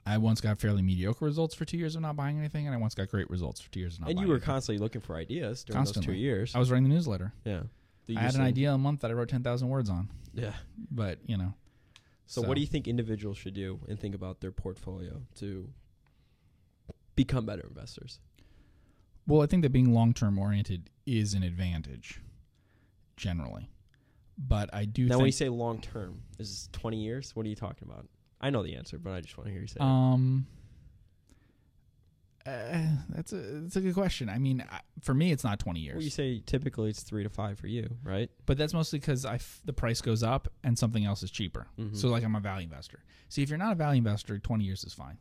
I 0.07 0.19
once 0.19 0.41
got 0.41 0.59
fairly 0.59 0.83
mediocre 0.83 1.25
results 1.25 1.55
for 1.55 1.65
two 1.65 1.77
years 1.77 1.95
of 1.97 2.03
not 2.03 2.17
buying 2.17 2.39
anything, 2.39 2.67
and 2.67 2.75
I 2.75 2.79
once 2.79 2.95
got 2.95 3.09
great 3.09 3.29
results 3.31 3.61
for 3.61 3.71
two 3.71 3.81
years 3.81 3.95
of 3.95 4.01
not 4.03 4.11
and 4.11 4.19
you 4.21 4.27
were 4.29 4.35
anything. 4.35 4.47
constantly 4.47 4.83
looking 4.83 5.01
for 5.01 5.17
ideas 5.17 5.65
during 5.65 5.85
those 5.85 5.93
two 5.93 6.13
years. 6.13 6.55
I 6.55 6.59
was 6.59 6.71
writing 6.71 6.89
the 6.89 6.95
newsletter. 6.95 7.33
yeah, 7.45 7.63
you 8.07 8.17
I 8.19 8.23
had 8.23 8.35
an 8.35 8.41
idea 8.43 8.73
a 8.73 8.79
month 8.79 9.01
that 9.01 9.11
I 9.11 9.15
wrote 9.15 9.29
ten 9.29 9.43
thousand 9.43 9.69
words 9.69 9.91
on, 9.91 10.09
Yeah. 10.35 10.53
but 10.91 11.19
you 11.27 11.37
know. 11.37 11.53
So, 12.31 12.43
what 12.43 12.55
do 12.57 12.61
you 12.61 12.67
think 12.67 12.87
individuals 12.87 13.39
should 13.39 13.55
do 13.55 13.81
and 13.89 13.99
think 13.99 14.15
about 14.15 14.41
their 14.41 14.53
portfolio 14.53 15.23
to 15.37 15.69
become 17.19 17.45
better 17.47 17.67
investors? 17.69 18.19
Well, 19.27 19.43
I 19.43 19.47
think 19.47 19.63
that 19.63 19.71
being 19.73 19.93
long 19.93 20.15
term 20.15 20.39
oriented 20.39 20.89
is 21.07 21.35
an 21.35 21.43
advantage, 21.43 22.21
generally. 23.17 23.69
But 24.39 24.71
I 24.73 24.85
do 24.85 25.03
now, 25.05 25.09
think 25.11 25.19
when 25.21 25.27
you 25.27 25.33
say 25.33 25.49
long 25.49 25.81
term, 25.81 26.23
is 26.39 26.49
this 26.49 26.69
twenty 26.73 27.03
years? 27.03 27.35
What 27.37 27.45
are 27.45 27.49
you 27.49 27.57
talking 27.57 27.89
about? 27.89 28.07
I 28.41 28.51
know 28.51 28.63
the 28.63 28.77
answer, 28.77 28.99
but 28.99 29.13
I 29.13 29.21
just 29.21 29.37
want 29.37 29.49
to 29.49 29.53
hear 29.53 29.61
you 29.63 29.67
say. 29.67 29.77
it. 29.81 29.83
um 29.83 30.47
uh, 32.47 32.79
that's 33.11 33.33
a 33.33 33.37
that's 33.37 33.77
a 33.77 33.81
good 33.83 33.93
question. 33.95 34.31
I 34.31 34.39
mean, 34.39 34.65
I, 34.71 34.81
for 35.03 35.13
me, 35.13 35.33
it's 35.33 35.45
not 35.45 35.59
twenty 35.59 35.81
years, 35.81 35.97
Well, 35.97 36.05
you 36.05 36.11
say 36.11 36.41
typically 36.47 36.89
it's 36.89 37.03
three 37.03 37.23
to 37.25 37.29
five 37.29 37.59
for 37.59 37.67
you, 37.67 37.97
right? 38.03 38.31
but 38.47 38.57
that's 38.57 38.73
mostly 38.73 38.99
because 39.01 39.27
I 39.27 39.35
f- 39.35 39.61
the 39.67 39.73
price 39.75 40.01
goes 40.01 40.23
up 40.23 40.49
and 40.65 40.79
something 40.79 41.05
else 41.05 41.23
is 41.23 41.31
cheaper. 41.31 41.67
Mhm. 41.79 41.95
So, 41.95 42.09
like, 42.09 42.25
I'm 42.25 42.35
a 42.37 42.41
value 42.41 42.65
investor. 42.65 43.03
See, 43.29 43.43
if 43.43 43.51
you're 43.51 43.59
not 43.59 43.73
a 43.73 43.75
value 43.75 43.99
investor, 43.99 44.39
twenty 44.39 44.65
years 44.65 44.83
is 44.85 44.95
fine. 44.95 45.19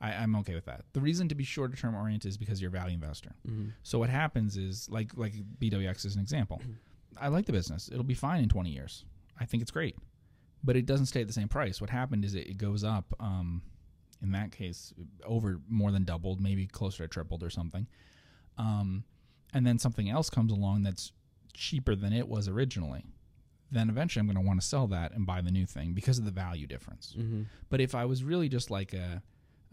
I, 0.00 0.12
I'm 0.12 0.36
okay 0.36 0.54
with 0.54 0.66
that. 0.66 0.84
The 0.92 1.00
reason 1.00 1.28
to 1.28 1.34
be 1.34 1.44
shorter 1.44 1.76
term 1.76 1.94
oriented 1.94 2.28
is 2.28 2.36
because 2.36 2.60
you're 2.60 2.68
a 2.68 2.72
value 2.72 2.94
investor. 2.94 3.34
Mm-hmm. 3.48 3.68
So 3.82 3.98
what 3.98 4.10
happens 4.10 4.56
is 4.56 4.88
like 4.90 5.12
like 5.16 5.34
BWX 5.60 6.04
is 6.04 6.14
an 6.14 6.20
example. 6.20 6.60
Mm-hmm. 6.62 6.72
I 7.18 7.28
like 7.28 7.46
the 7.46 7.52
business. 7.52 7.88
It'll 7.90 8.04
be 8.04 8.14
fine 8.14 8.42
in 8.42 8.48
20 8.48 8.70
years. 8.70 9.04
I 9.40 9.46
think 9.46 9.62
it's 9.62 9.70
great. 9.70 9.96
But 10.62 10.76
it 10.76 10.86
doesn't 10.86 11.06
stay 11.06 11.20
at 11.20 11.26
the 11.26 11.32
same 11.32 11.48
price. 11.48 11.80
What 11.80 11.90
happened 11.90 12.24
is 12.24 12.34
it, 12.34 12.46
it 12.46 12.58
goes 12.58 12.84
up 12.84 13.14
um, 13.20 13.62
in 14.22 14.32
that 14.32 14.52
case 14.52 14.92
over 15.24 15.60
more 15.68 15.92
than 15.92 16.04
doubled, 16.04 16.40
maybe 16.40 16.66
closer 16.66 17.04
to 17.04 17.08
tripled 17.08 17.42
or 17.42 17.50
something. 17.50 17.86
Um, 18.58 19.04
and 19.54 19.66
then 19.66 19.78
something 19.78 20.10
else 20.10 20.28
comes 20.28 20.52
along 20.52 20.82
that's 20.82 21.12
cheaper 21.54 21.94
than 21.94 22.12
it 22.12 22.28
was 22.28 22.48
originally. 22.48 23.04
Then 23.70 23.88
eventually 23.88 24.20
I'm 24.20 24.26
going 24.26 24.36
to 24.36 24.46
want 24.46 24.60
to 24.60 24.66
sell 24.66 24.86
that 24.88 25.12
and 25.12 25.26
buy 25.26 25.40
the 25.40 25.50
new 25.50 25.66
thing 25.66 25.92
because 25.92 26.18
of 26.18 26.24
the 26.24 26.30
value 26.30 26.66
difference. 26.66 27.14
Mm-hmm. 27.18 27.42
But 27.68 27.80
if 27.80 27.94
I 27.94 28.04
was 28.04 28.22
really 28.22 28.48
just 28.48 28.70
like 28.70 28.92
a, 28.92 29.22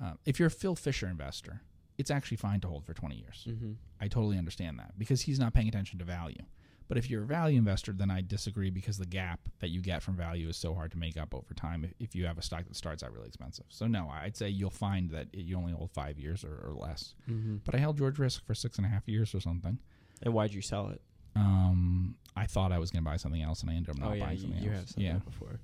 uh, 0.01 0.13
if 0.25 0.39
you're 0.39 0.47
a 0.47 0.51
Phil 0.51 0.75
Fisher 0.75 1.07
investor, 1.07 1.62
it's 1.97 2.12
actually 2.12 2.38
fine 2.38 2.59
to 2.62 2.67
hold 2.67 2.85
for 2.85 2.93
20 2.93 3.15
years. 3.15 3.47
Mm-hmm. 3.50 3.73
I 4.01 4.07
totally 4.07 4.38
understand 4.38 4.79
that 4.79 4.97
because 4.97 5.21
he's 5.21 5.39
not 5.39 5.53
paying 5.53 5.67
attention 5.67 6.00
to 6.00 6.05
value. 6.05 6.43
But 6.88 6.97
if 6.97 7.09
you're 7.09 7.23
a 7.23 7.25
value 7.25 7.57
investor, 7.57 7.93
then 7.93 8.12
I 8.12 8.21
disagree 8.21 8.69
because 8.69 8.97
the 8.97 9.05
gap 9.05 9.39
that 9.59 9.69
you 9.69 9.81
get 9.81 10.03
from 10.03 10.15
value 10.15 10.50
is 10.50 10.57
so 10.57 10.73
hard 10.73 10.91
to 10.91 10.97
make 10.97 11.17
up 11.17 11.33
over 11.33 11.53
time 11.53 11.85
if, 11.85 11.93
if 12.00 12.15
you 12.15 12.25
have 12.25 12.38
a 12.38 12.41
stock 12.41 12.65
that 12.65 12.75
starts 12.75 13.03
out 13.03 13.13
really 13.13 13.27
expensive. 13.27 13.65
So, 13.69 13.88
no, 13.88 14.09
I'd 14.09 14.35
say 14.35 14.50
you'll 14.50 14.69
find 14.69 15.09
that 15.12 15.27
it, 15.33 15.45
you 15.45 15.57
only 15.57 15.73
hold 15.73 15.91
five 15.91 16.19
years 16.19 16.43
or, 16.43 16.53
or 16.67 16.73
less. 16.73 17.15
Mm-hmm. 17.29 17.57
But 17.63 17.75
I 17.75 17.77
held 17.77 17.97
George 17.97 18.19
Risk 18.19 18.45
for 18.45 18.53
six 18.53 18.77
and 18.77 18.85
a 18.85 18.89
half 18.89 19.07
years 19.07 19.33
or 19.33 19.39
something. 19.39 19.79
And 20.21 20.33
why'd 20.33 20.53
you 20.53 20.62
sell 20.62 20.89
it? 20.89 21.01
Um, 21.35 22.15
I 22.35 22.45
thought 22.45 22.71
I 22.71 22.79
was 22.79 22.91
going 22.91 23.03
to 23.03 23.09
buy 23.09 23.17
something 23.17 23.41
else 23.41 23.62
and 23.62 23.71
I 23.71 23.75
ended 23.75 23.91
up 23.91 24.00
not 24.00 24.12
oh 24.12 24.13
yeah, 24.13 24.25
buying 24.25 24.38
something 24.38 24.62
you 24.62 24.69
else. 24.69 24.79
have 24.79 24.89
said 24.89 25.03
yeah. 25.03 25.17
before. 25.17 25.59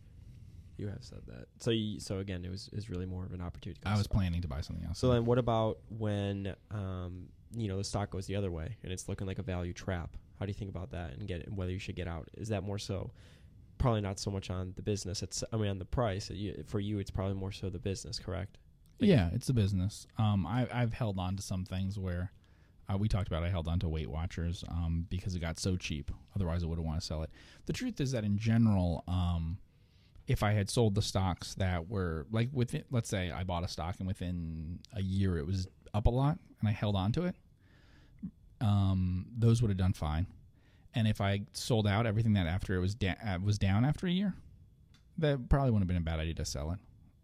You 0.79 0.87
have 0.87 1.03
said 1.03 1.19
that. 1.27 1.47
So 1.59 1.71
you, 1.71 1.99
so 1.99 2.19
again, 2.19 2.45
it 2.45 2.49
was 2.49 2.69
is 2.71 2.89
really 2.89 3.05
more 3.05 3.25
of 3.25 3.33
an 3.33 3.41
opportunity. 3.41 3.81
I 3.85 3.97
was 3.97 4.07
planning 4.07 4.41
to 4.41 4.47
buy 4.47 4.61
something 4.61 4.85
else. 4.85 4.97
So 4.97 5.11
then, 5.11 5.25
what 5.25 5.37
about 5.37 5.79
when 5.89 6.55
um, 6.71 7.27
you 7.53 7.67
know 7.67 7.77
the 7.77 7.83
stock 7.83 8.11
goes 8.11 8.27
the 8.27 8.35
other 8.37 8.49
way 8.51 8.77
and 8.83 8.91
it's 8.93 9.09
looking 9.09 9.27
like 9.27 9.39
a 9.39 9.43
value 9.43 9.73
trap? 9.73 10.15
How 10.39 10.45
do 10.45 10.49
you 10.51 10.53
think 10.53 10.69
about 10.71 10.91
that 10.91 11.13
and 11.17 11.27
get 11.27 11.45
and 11.45 11.57
whether 11.57 11.71
you 11.71 11.79
should 11.79 11.95
get 11.97 12.07
out? 12.07 12.29
Is 12.37 12.47
that 12.49 12.63
more 12.63 12.79
so? 12.79 13.11
Probably 13.77 14.01
not 14.01 14.19
so 14.19 14.31
much 14.31 14.49
on 14.49 14.73
the 14.77 14.81
business. 14.81 15.21
It's 15.21 15.43
I 15.51 15.57
mean 15.57 15.69
on 15.69 15.79
the 15.79 15.85
price. 15.85 16.29
You- 16.29 16.63
For 16.67 16.79
you, 16.79 16.99
it's 16.99 17.11
probably 17.11 17.35
more 17.35 17.51
so 17.51 17.69
the 17.69 17.79
business, 17.79 18.17
correct? 18.19 18.57
Yeah, 18.99 19.29
it's 19.33 19.47
a 19.49 19.53
business. 19.53 20.07
Um, 20.17 20.45
I, 20.45 20.67
I've 20.73 20.93
held 20.93 21.19
on 21.19 21.35
to 21.37 21.41
some 21.41 21.63
things 21.65 21.97
where 21.99 22.31
uh, 22.91 22.97
we 22.97 23.07
talked 23.07 23.27
about. 23.27 23.43
I 23.43 23.49
held 23.49 23.67
on 23.67 23.79
to 23.79 23.87
Weight 23.89 24.09
Watchers 24.09 24.63
um, 24.69 25.05
because 25.09 25.35
it 25.35 25.39
got 25.39 25.57
so 25.59 25.77
cheap. 25.77 26.11
Otherwise, 26.35 26.63
I 26.63 26.67
would 26.67 26.77
have 26.77 26.85
want 26.85 26.99
to 26.99 27.05
sell 27.05 27.23
it. 27.23 27.29
The 27.65 27.73
truth 27.73 28.01
is 28.01 28.11
that 28.11 28.23
in 28.25 28.37
general, 28.37 29.03
um, 29.07 29.57
if 30.29 30.43
I 30.43 30.51
had 30.51 30.69
sold 30.69 30.93
the 30.93 31.01
stocks 31.01 31.55
that 31.55 31.89
were 31.89 32.27
like 32.31 32.49
within, 32.53 32.83
let's 32.91 33.09
say 33.09 33.31
I 33.31 33.43
bought 33.43 33.63
a 33.63 33.67
stock 33.67 33.95
and 33.97 34.07
within 34.07 34.79
a 34.93 35.01
year 35.01 35.39
it 35.39 35.47
was 35.47 35.67
up 35.91 36.05
a 36.05 36.11
lot, 36.11 36.37
and 36.59 36.69
I 36.69 36.71
held 36.71 36.95
on 36.95 37.11
to 37.13 37.25
it, 37.25 37.35
um, 38.61 39.25
those 39.35 39.59
would 39.61 39.69
have 39.69 39.77
done 39.77 39.93
fine. 39.93 40.27
And 40.93 41.07
if 41.07 41.19
I 41.19 41.41
sold 41.53 41.87
out 41.87 42.05
everything 42.05 42.33
that 42.33 42.45
after 42.45 42.75
it 42.75 42.79
was 42.79 42.93
da- 42.93 43.15
uh, 43.25 43.39
was 43.43 43.57
down 43.57 43.83
after 43.83 44.05
a 44.05 44.11
year, 44.11 44.35
that 45.17 45.49
probably 45.49 45.71
wouldn't 45.71 45.89
have 45.89 45.95
been 45.95 45.97
a 45.97 46.15
bad 46.15 46.19
idea 46.19 46.35
to 46.35 46.45
sell 46.45 46.69
it. 46.71 46.79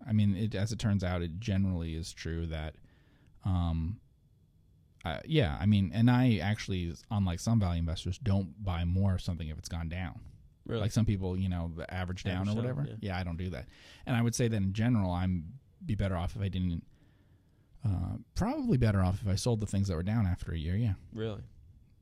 I 0.08 0.12
mean, 0.12 0.36
it, 0.36 0.56
as 0.56 0.72
it 0.72 0.80
turns 0.80 1.04
out, 1.04 1.22
it 1.22 1.40
generally 1.40 1.94
is 1.94 2.12
true 2.12 2.48
that, 2.48 2.74
um, 3.44 4.00
uh, 5.04 5.20
yeah, 5.26 5.58
I 5.62 5.68
mean, 5.68 5.92
and 5.94 6.10
I 6.10 6.40
actually, 6.42 6.92
unlike 7.12 7.40
some 7.40 7.60
value 7.60 7.80
investors, 7.80 8.18
don't 8.18 8.64
buy 8.64 8.84
more 8.84 9.14
of 9.14 9.22
something 9.22 9.48
if 9.48 9.60
it's 9.60 9.70
gone 9.70 9.90
down. 9.90 10.22
Really? 10.66 10.82
Like 10.82 10.92
some 10.92 11.06
people, 11.06 11.38
you 11.38 11.48
know, 11.50 11.72
the 11.76 11.92
average 11.94 12.24
down 12.24 12.48
Average 12.48 12.50
or 12.50 12.54
down, 12.56 12.76
whatever. 12.76 12.86
yeah. 12.90 12.96
Yeah. 13.14 13.18
I 13.20 13.24
don't 13.24 13.38
do 13.38 13.50
that. 13.52 13.68
And 14.06 14.16
I 14.16 14.22
would 14.22 14.34
say 14.36 14.48
that 14.48 14.58
in 14.58 14.74
general, 14.74 15.12
I'm 15.12 15.46
be 15.86 15.96
better 15.96 16.16
off 16.18 16.36
if 16.36 16.42
I 16.42 16.48
didn't. 16.50 16.84
Uh, 17.86 18.18
probably 18.34 18.78
better 18.78 19.02
off 19.02 19.22
if 19.22 19.28
I 19.28 19.36
sold 19.36 19.60
the 19.60 19.68
things 19.68 19.88
that 19.90 19.96
were 19.96 20.02
down 20.04 20.26
after 20.26 20.52
a 20.52 20.58
year. 20.58 20.76
Yeah. 20.76 20.94
really? 21.14 21.42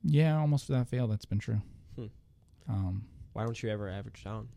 Yeah, 0.02 0.38
almost 0.38 0.68
without 0.68 0.88
fail, 0.88 1.06
that's 1.08 1.24
been 1.26 1.38
true. 1.38 1.60
Hmm. 1.96 2.06
Um, 2.68 3.04
Why 3.34 3.44
don't 3.44 3.62
you 3.62 3.68
ever 3.70 3.88
average 3.88 4.22
down? 4.24 4.48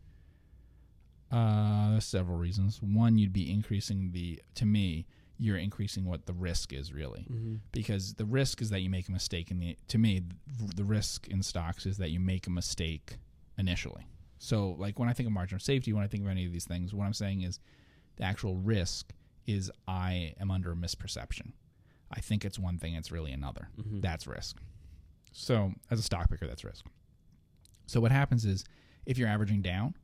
Uh, 1.32 1.92
there's 1.92 2.06
several 2.06 2.38
reasons. 2.38 2.82
One, 2.82 3.18
you'd 3.18 3.34
be 3.34 3.52
increasing 3.52 4.12
the. 4.12 4.42
To 4.56 4.66
me, 4.66 5.06
you're 5.38 5.58
increasing 5.58 6.06
what 6.06 6.26
the 6.26 6.34
risk 6.34 6.72
is 6.74 6.94
really 6.94 7.28
Mm-hmm. 7.32 7.56
because 7.72 8.14
the 8.16 8.26
risk 8.26 8.62
is 8.62 8.70
that 8.72 8.80
you 8.80 8.90
make 8.90 9.08
a 9.08 9.12
mistake 9.12 9.52
in 9.52 9.60
the 9.60 9.78
to 9.90 9.98
me 9.98 10.24
the 10.76 10.84
risk 10.84 11.28
in 11.28 11.44
stocks 11.44 11.86
is 11.86 11.98
that 11.98 12.10
you 12.10 12.20
make 12.20 12.48
a 12.48 12.50
mistake 12.50 13.18
initially. 13.58 14.08
So 14.40 14.76
like 14.78 15.00
when 15.00 15.10
i 15.10 15.14
think 15.14 15.28
of 15.28 15.34
margin 15.34 15.56
of 15.56 15.62
safety 15.62 15.94
when 15.94 16.04
i 16.04 16.08
think 16.08 16.24
of 16.24 16.30
any 16.30 16.46
of 16.46 16.52
these 16.52 16.66
things 16.66 16.94
what 16.94 17.06
i'm 17.06 17.14
saying 17.14 17.42
is 17.42 17.60
the 18.18 18.24
actual 18.24 18.56
risk 18.56 19.12
is 19.46 19.72
i 19.88 20.34
am 20.40 20.52
under 20.52 20.72
a 20.72 20.76
misperception. 20.76 21.54
I 22.12 22.22
think 22.22 22.46
it's 22.46 22.58
one 22.58 22.78
thing 22.78 22.94
it's 22.94 23.12
really 23.12 23.32
another. 23.32 23.70
Mm-hmm. 23.80 24.00
that's 24.00 24.28
risk. 24.28 24.58
So 25.34 25.74
as 25.92 26.00
a 26.00 26.04
stock 26.04 26.30
picker 26.30 26.48
that's 26.48 26.64
risk. 26.64 26.86
So 27.86 28.00
what 28.00 28.12
happens 28.12 28.46
is 28.46 28.64
if 29.06 29.18
you're 29.18 29.28
averaging 29.28 29.62
down 29.62 29.96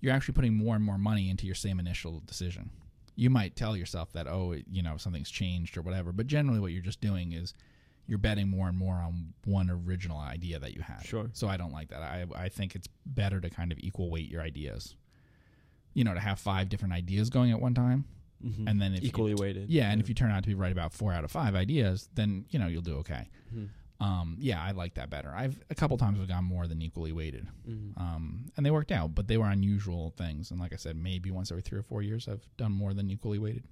you're 0.00 0.12
actually 0.12 0.34
putting 0.34 0.54
more 0.54 0.76
and 0.76 0.84
more 0.84 0.98
money 0.98 1.30
into 1.30 1.46
your 1.46 1.54
same 1.54 1.80
initial 1.80 2.22
decision. 2.26 2.68
You 3.16 3.30
might 3.30 3.56
tell 3.56 3.76
yourself 3.76 4.12
that 4.12 4.26
oh 4.26 4.56
you 4.70 4.82
know 4.82 4.96
something's 4.98 5.30
changed 5.30 5.76
or 5.78 5.82
whatever 5.82 6.12
but 6.12 6.26
generally 6.26 6.60
what 6.60 6.72
you're 6.72 6.82
just 6.82 7.00
doing 7.00 7.32
is 7.32 7.54
you're 8.06 8.18
betting 8.18 8.48
more 8.48 8.68
and 8.68 8.76
more 8.76 8.94
on 8.96 9.32
one 9.44 9.70
original 9.70 10.18
idea 10.18 10.58
that 10.58 10.74
you 10.74 10.82
had 10.82 11.04
Sure. 11.04 11.30
so 11.32 11.48
i 11.48 11.56
don't 11.56 11.72
like 11.72 11.88
that 11.88 12.02
i 12.02 12.26
i 12.36 12.48
think 12.48 12.74
it's 12.74 12.88
better 13.06 13.40
to 13.40 13.48
kind 13.50 13.72
of 13.72 13.78
equal 13.78 14.10
weight 14.10 14.28
your 14.30 14.42
ideas 14.42 14.94
you 15.94 16.04
know 16.04 16.14
to 16.14 16.20
have 16.20 16.38
five 16.38 16.68
different 16.68 16.92
ideas 16.94 17.30
going 17.30 17.50
at 17.52 17.60
one 17.60 17.74
time 17.74 18.04
Mm-hmm. 18.44 18.68
and 18.68 18.82
then 18.82 18.92
if 18.92 19.02
you 19.02 19.08
equally 19.08 19.34
t- 19.34 19.40
weighted. 19.40 19.70
yeah 19.70 19.90
and 19.90 20.02
if 20.02 20.08
you 20.10 20.14
turn 20.14 20.30
out 20.30 20.42
to 20.42 20.48
be 20.48 20.54
right 20.54 20.72
about 20.72 20.92
four 20.92 21.14
out 21.14 21.24
of 21.24 21.30
five 21.30 21.54
ideas 21.54 22.10
then 22.14 22.44
you 22.50 22.58
know 22.58 22.66
you'll 22.66 22.82
do 22.82 22.96
okay 22.96 23.30
Mhm. 23.56 23.68
um 24.00 24.36
yeah 24.38 24.62
i 24.62 24.72
like 24.72 24.94
that 24.94 25.08
better 25.08 25.32
i've 25.34 25.58
a 25.70 25.74
couple 25.74 25.96
times 25.96 26.20
i've 26.20 26.28
gone 26.28 26.44
more 26.44 26.66
than 26.66 26.82
equally 26.82 27.12
weighted 27.12 27.46
Mhm. 27.66 27.98
um, 27.98 28.46
and 28.56 28.66
they 28.66 28.70
worked 28.70 28.92
out, 28.92 29.14
but 29.14 29.28
they 29.28 29.38
were 29.38 29.46
unusual 29.48 30.10
things. 30.10 30.50
And 30.50 30.60
like 30.60 30.74
I 30.74 30.76
said, 30.76 30.94
maybe 30.96 31.30
once 31.30 31.50
every 31.50 31.62
three 31.62 31.78
or 31.78 31.82
four 31.82 32.02
years, 32.02 32.28
I've 32.28 32.46
done 32.58 32.72
more 32.72 32.92
than 32.92 33.10
equally 33.10 33.38
weighted. 33.38 33.64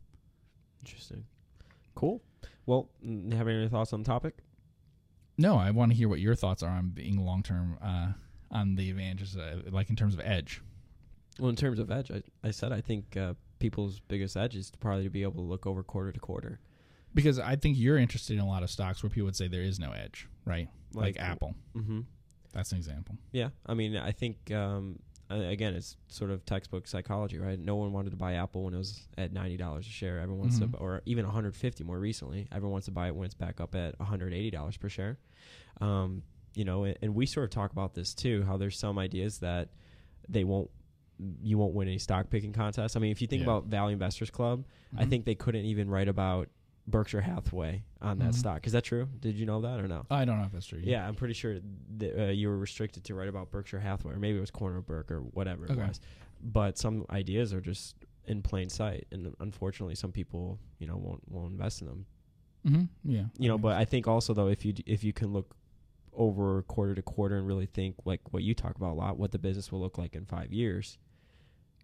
Interesting. 0.80 1.24
Cool. 1.94 2.22
Well, 2.66 2.90
have 3.32 3.48
any 3.48 3.68
thoughts 3.68 3.92
on 3.92 4.02
the 4.02 4.06
topic? 4.06 4.38
No, 5.38 5.56
I 5.56 5.70
want 5.70 5.90
to 5.92 5.96
hear 5.96 6.08
what 6.08 6.20
your 6.20 6.34
thoughts 6.34 6.62
are 6.62 6.70
on 6.70 6.90
being 6.90 7.18
long 7.24 7.42
term, 7.42 7.78
uh, 7.82 8.12
on 8.50 8.74
the 8.76 8.90
advantages, 8.90 9.36
uh, 9.36 9.62
like 9.70 9.90
in 9.90 9.96
terms 9.96 10.14
of 10.14 10.20
edge. 10.20 10.60
Well, 11.38 11.48
in 11.50 11.56
terms 11.56 11.78
of 11.78 11.90
edge, 11.90 12.10
I, 12.10 12.22
I 12.44 12.50
said 12.50 12.72
I 12.72 12.80
think 12.80 13.16
uh, 13.16 13.34
people's 13.58 14.00
biggest 14.00 14.36
edge 14.36 14.54
is 14.54 14.70
to 14.70 14.78
probably 14.78 15.04
to 15.04 15.10
be 15.10 15.22
able 15.22 15.34
to 15.34 15.40
look 15.40 15.66
over 15.66 15.82
quarter 15.82 16.12
to 16.12 16.20
quarter. 16.20 16.60
Because 17.14 17.38
I 17.38 17.56
think 17.56 17.76
you're 17.78 17.98
interested 17.98 18.34
in 18.34 18.40
a 18.40 18.46
lot 18.46 18.62
of 18.62 18.70
stocks 18.70 19.02
where 19.02 19.10
people 19.10 19.26
would 19.26 19.36
say 19.36 19.48
there 19.48 19.62
is 19.62 19.78
no 19.78 19.92
edge, 19.92 20.28
right? 20.46 20.68
Like, 20.94 21.16
Like- 21.16 21.20
Apple. 21.20 21.54
Mm-hmm. 21.76 22.00
That's 22.52 22.70
an 22.72 22.76
example. 22.78 23.16
Yeah, 23.32 23.48
I 23.64 23.72
mean, 23.72 23.96
I 23.96 24.12
think 24.12 24.50
um, 24.52 24.98
again, 25.40 25.74
it's 25.74 25.96
sort 26.08 26.30
of 26.30 26.44
textbook 26.44 26.86
psychology, 26.86 27.38
right? 27.38 27.58
No 27.58 27.76
one 27.76 27.92
wanted 27.92 28.10
to 28.10 28.16
buy 28.16 28.34
Apple 28.34 28.64
when 28.64 28.74
it 28.74 28.78
was 28.78 29.06
at 29.18 29.32
ninety 29.32 29.56
dollars 29.56 29.86
a 29.86 29.90
share. 29.90 30.18
Everyone 30.20 30.40
wants 30.40 30.58
Mhm. 30.58 30.72
to, 30.72 30.78
or 30.78 31.02
even 31.06 31.24
one 31.24 31.34
hundred 31.34 31.54
fifty 31.56 31.84
more 31.84 31.98
recently. 31.98 32.46
Everyone 32.52 32.72
wants 32.72 32.86
to 32.86 32.90
buy 32.92 33.08
it 33.08 33.14
when 33.16 33.24
it's 33.26 33.34
back 33.34 33.60
up 33.60 33.74
at 33.74 33.98
one 33.98 34.08
hundred 34.08 34.32
eighty 34.34 34.50
dollars 34.50 34.76
per 34.76 34.88
share. 34.88 35.18
Um, 35.80 36.22
you 36.54 36.64
know, 36.64 36.84
and, 36.84 36.96
and 37.02 37.14
we 37.14 37.26
sort 37.26 37.44
of 37.44 37.50
talk 37.50 37.72
about 37.72 37.94
this 37.94 38.14
too. 38.14 38.42
How 38.44 38.56
there's 38.56 38.78
some 38.78 38.98
ideas 38.98 39.38
that 39.38 39.70
they 40.28 40.44
won't, 40.44 40.70
you 41.42 41.56
won't 41.58 41.74
win 41.74 41.88
any 41.88 41.98
stock 41.98 42.28
picking 42.30 42.52
contests. 42.52 42.94
I 42.96 43.00
mean, 43.00 43.10
if 43.12 43.20
you 43.22 43.26
think 43.26 43.40
Yeah. 43.40 43.48
about 43.48 43.66
Value 43.66 43.92
Investors 43.94 44.30
Club, 44.30 44.64
I 44.96 45.04
Mhm. 45.04 45.10
think 45.10 45.24
they 45.24 45.34
couldn't 45.34 45.64
even 45.64 45.88
write 45.88 46.08
about 46.08 46.48
Berkshire 46.86 47.20
Hathaway 47.20 47.84
on 48.00 48.18
that 48.18 48.30
Mhm. 48.30 48.34
stock. 48.34 48.66
Is 48.66 48.72
that 48.72 48.82
true? 48.84 49.08
Did 49.20 49.36
you 49.36 49.46
know 49.46 49.60
that 49.60 49.78
or 49.80 49.86
no? 49.86 50.04
I 50.10 50.24
don't 50.24 50.38
know 50.38 50.46
if 50.46 50.52
that's 50.52 50.66
true. 50.66 50.80
Yeah, 50.82 51.06
I'm 51.06 51.14
pretty 51.14 51.34
sure 51.34 51.60
that, 51.98 52.28
uh, 52.28 52.30
you 52.32 52.48
were 52.48 52.58
restricted 52.58 53.04
to 53.04 53.14
write 53.14 53.28
about 53.28 53.50
Berkshire 53.50 53.78
Hathaway, 53.80 54.14
or 54.14 54.18
maybe 54.18 54.36
it 54.38 54.40
was 54.40 54.50
Corner 54.50 54.80
Berk 54.80 55.10
or 55.12 55.20
whatever 55.20 55.66
it 55.66 55.76
was. 55.76 56.00
But 56.42 56.76
some 56.78 57.06
ideas 57.10 57.52
are 57.54 57.60
just 57.60 57.94
in 58.26 58.42
plain 58.42 58.68
sight, 58.68 59.06
and 59.12 59.34
unfortunately, 59.40 59.94
some 59.94 60.10
people, 60.12 60.58
you 60.78 60.86
know, 60.88 60.96
won't 60.96 61.22
won't 61.30 61.52
invest 61.52 61.80
in 61.82 61.86
them. 61.86 62.06
hmm 62.64 62.82
Yeah. 63.04 63.26
You 63.38 63.48
know, 63.48 63.58
but 63.58 63.76
I 63.76 63.84
think 63.84 64.06
also 64.08 64.34
though, 64.34 64.48
if 64.48 64.64
you 64.64 64.72
d- 64.72 64.84
if 64.86 65.02
you 65.04 65.12
can 65.12 65.32
look 65.32 65.56
over 66.12 66.62
quarter 66.64 66.94
to 66.94 67.02
quarter 67.02 67.36
and 67.38 67.46
really 67.46 67.66
think 67.66 67.96
like 68.04 68.32
what 68.32 68.42
you 68.42 68.54
talk 68.54 68.76
about 68.76 68.90
a 68.92 68.94
lot, 68.94 69.18
what 69.18 69.30
the 69.32 69.38
business 69.38 69.72
will 69.72 69.80
look 69.80 69.98
like 69.98 70.14
in 70.14 70.24
five 70.26 70.52
years, 70.52 70.98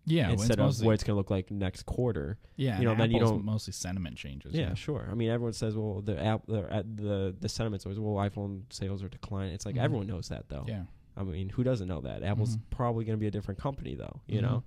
yeah, 0.06 0.30
instead 0.30 0.58
of 0.58 0.66
mostly- 0.66 0.86
what 0.86 0.92
it's 0.94 1.04
going 1.04 1.14
to 1.14 1.18
look 1.18 1.30
like 1.30 1.50
next 1.50 1.84
quarter. 1.84 2.38
yeah, 2.56 2.78
you 2.78 2.84
know, 2.84 2.92
and 2.92 3.00
then 3.00 3.10
you 3.10 3.20
don't- 3.20 3.44
mostly 3.44 3.72
sentiment 3.72 4.16
changes. 4.16 4.54
Yeah, 4.54 4.74
sure. 4.74 5.08
I 5.10 5.14
mean, 5.14 5.28
everyone 5.30 5.52
says, 5.52 5.76
well, 5.76 6.00
the 6.00 6.18
app, 6.22 6.46
the 6.46 6.72
uh, 6.72 6.82
the 6.94 7.36
the 7.38 7.48
sentiments 7.48 7.84
always, 7.86 7.98
well, 7.98 8.14
iPhone 8.14 8.62
sales 8.70 9.02
are 9.02 9.08
declining. 9.08 9.54
It's 9.54 9.66
like 9.66 9.74
Mhm. 9.76 9.82
everyone 9.82 10.06
knows 10.06 10.28
that 10.28 10.48
though. 10.48 10.64
Yeah. 10.66 10.84
I 11.16 11.24
mean, 11.24 11.48
who 11.48 11.64
doesn't 11.64 11.88
know 11.88 12.00
that? 12.02 12.22
Apple's 12.22 12.56
Mhm. 12.56 12.60
probably 12.70 13.04
going 13.04 13.18
to 13.18 13.20
be 13.20 13.26
a 13.26 13.30
different 13.32 13.58
company, 13.58 13.96
though, 13.96 14.20
you 14.28 14.38
Mhm. 14.38 14.42
know, 14.42 14.64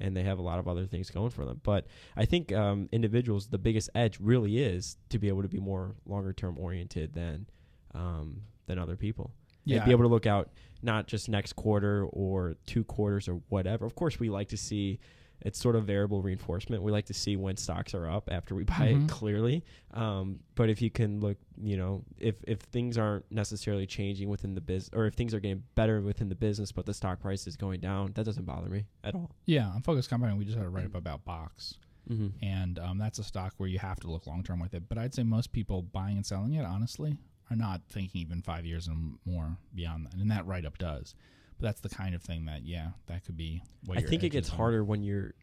and 0.00 0.16
they 0.16 0.22
have 0.22 0.38
a 0.38 0.42
lot 0.42 0.58
of 0.58 0.66
other 0.66 0.86
things 0.86 1.10
going 1.10 1.28
for 1.28 1.44
them. 1.44 1.60
But 1.62 1.86
I 2.16 2.24
think 2.24 2.52
um, 2.52 2.88
individuals, 2.90 3.48
the 3.48 3.58
biggest 3.58 3.90
edge 3.94 4.18
really 4.18 4.58
is 4.58 4.96
to 5.10 5.18
be 5.18 5.28
able 5.28 5.42
to 5.42 5.48
be 5.48 5.60
more 5.60 5.94
longer 6.06 6.32
term 6.32 6.58
oriented 6.58 7.12
than 7.12 7.46
um, 7.92 8.42
than 8.66 8.78
other 8.78 8.96
people. 8.96 9.34
Yeah. 9.64 9.76
and 9.78 9.84
be 9.86 9.90
able 9.92 10.04
to 10.04 10.08
look 10.08 10.26
out 10.26 10.50
not 10.82 11.06
just 11.06 11.28
next 11.28 11.54
quarter 11.54 12.04
or 12.06 12.54
two 12.66 12.84
quarters 12.84 13.28
or 13.28 13.40
whatever. 13.48 13.84
Of 13.84 13.94
course, 13.94 14.18
we 14.18 14.30
like 14.30 14.48
to 14.48 14.56
see. 14.56 14.98
It's 15.42 15.58
sort 15.58 15.74
of 15.74 15.86
variable 15.86 16.20
reinforcement. 16.20 16.82
We 16.82 16.92
like 16.92 17.06
to 17.06 17.14
see 17.14 17.34
when 17.34 17.56
stocks 17.56 17.94
are 17.94 18.06
up 18.06 18.28
after 18.30 18.54
we 18.54 18.64
buy 18.74 18.92
Mhm. 18.92 19.04
it 19.04 19.08
clearly. 19.10 19.64
Um, 19.94 20.40
but 20.54 20.68
if 20.68 20.82
you 20.82 20.90
can 20.90 21.20
look, 21.20 21.38
you 21.62 21.78
know, 21.78 22.04
if 22.18 22.36
if 22.46 22.58
things 22.60 22.98
aren't 22.98 23.24
necessarily 23.32 23.86
changing 23.86 24.28
within 24.28 24.54
the 24.54 24.60
business, 24.60 24.90
or 24.94 25.06
if 25.06 25.14
things 25.14 25.32
are 25.32 25.40
getting 25.40 25.62
better 25.76 26.02
within 26.02 26.28
the 26.28 26.34
business, 26.34 26.72
but 26.72 26.84
the 26.84 26.92
stock 26.92 27.20
price 27.20 27.46
is 27.46 27.56
going 27.56 27.80
down, 27.80 28.12
that 28.16 28.24
doesn't 28.24 28.44
bother 28.44 28.68
me 28.68 28.84
at 29.02 29.14
all. 29.14 29.30
yeah, 29.46 29.70
I'm 29.74 29.80
focused 29.80 29.80
on 29.80 29.82
Focus 29.94 30.08
Compounding, 30.08 30.38
we 30.38 30.44
just 30.44 30.58
had 30.58 30.66
a 30.66 30.70
write 30.70 30.84
up 30.86 30.94
about 30.94 31.24
Box. 31.24 31.78
Mm-hmm. 32.10 32.44
and 32.44 32.78
um, 32.80 32.98
that's 32.98 33.18
a 33.20 33.22
stock 33.22 33.54
where 33.58 33.68
you 33.68 33.78
have 33.78 34.00
to 34.00 34.10
look 34.10 34.26
long 34.26 34.42
term 34.42 34.58
with 34.58 34.74
it. 34.74 34.88
But 34.88 34.98
I'd 34.98 35.14
say 35.14 35.22
most 35.22 35.52
people 35.52 35.82
buying 35.82 36.16
and 36.16 36.26
selling 36.26 36.54
it, 36.54 36.64
honestly, 36.64 37.16
are 37.50 37.56
not 37.56 37.82
thinking 37.88 38.20
even 38.20 38.42
five 38.42 38.64
years 38.64 38.86
and 38.86 39.18
more 39.24 39.56
beyond 39.74 40.06
that. 40.06 40.14
And 40.14 40.30
that 40.30 40.46
write 40.46 40.64
up 40.64 40.78
does. 40.78 41.14
But 41.58 41.66
that's 41.66 41.80
the 41.80 41.88
kind 41.88 42.14
of 42.14 42.22
thing 42.22 42.46
that, 42.46 42.64
yeah, 42.64 42.90
that 43.06 43.24
could 43.24 43.36
be. 43.36 43.62
What 43.84 43.98
I 43.98 44.02
think 44.02 44.22
it 44.22 44.30
gets 44.30 44.48
harder 44.48 44.84
when 44.84 45.02
you're 45.02 45.34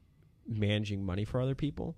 managing 0.48 1.04
money 1.04 1.26
for 1.26 1.42
other 1.42 1.56
people. 1.56 1.98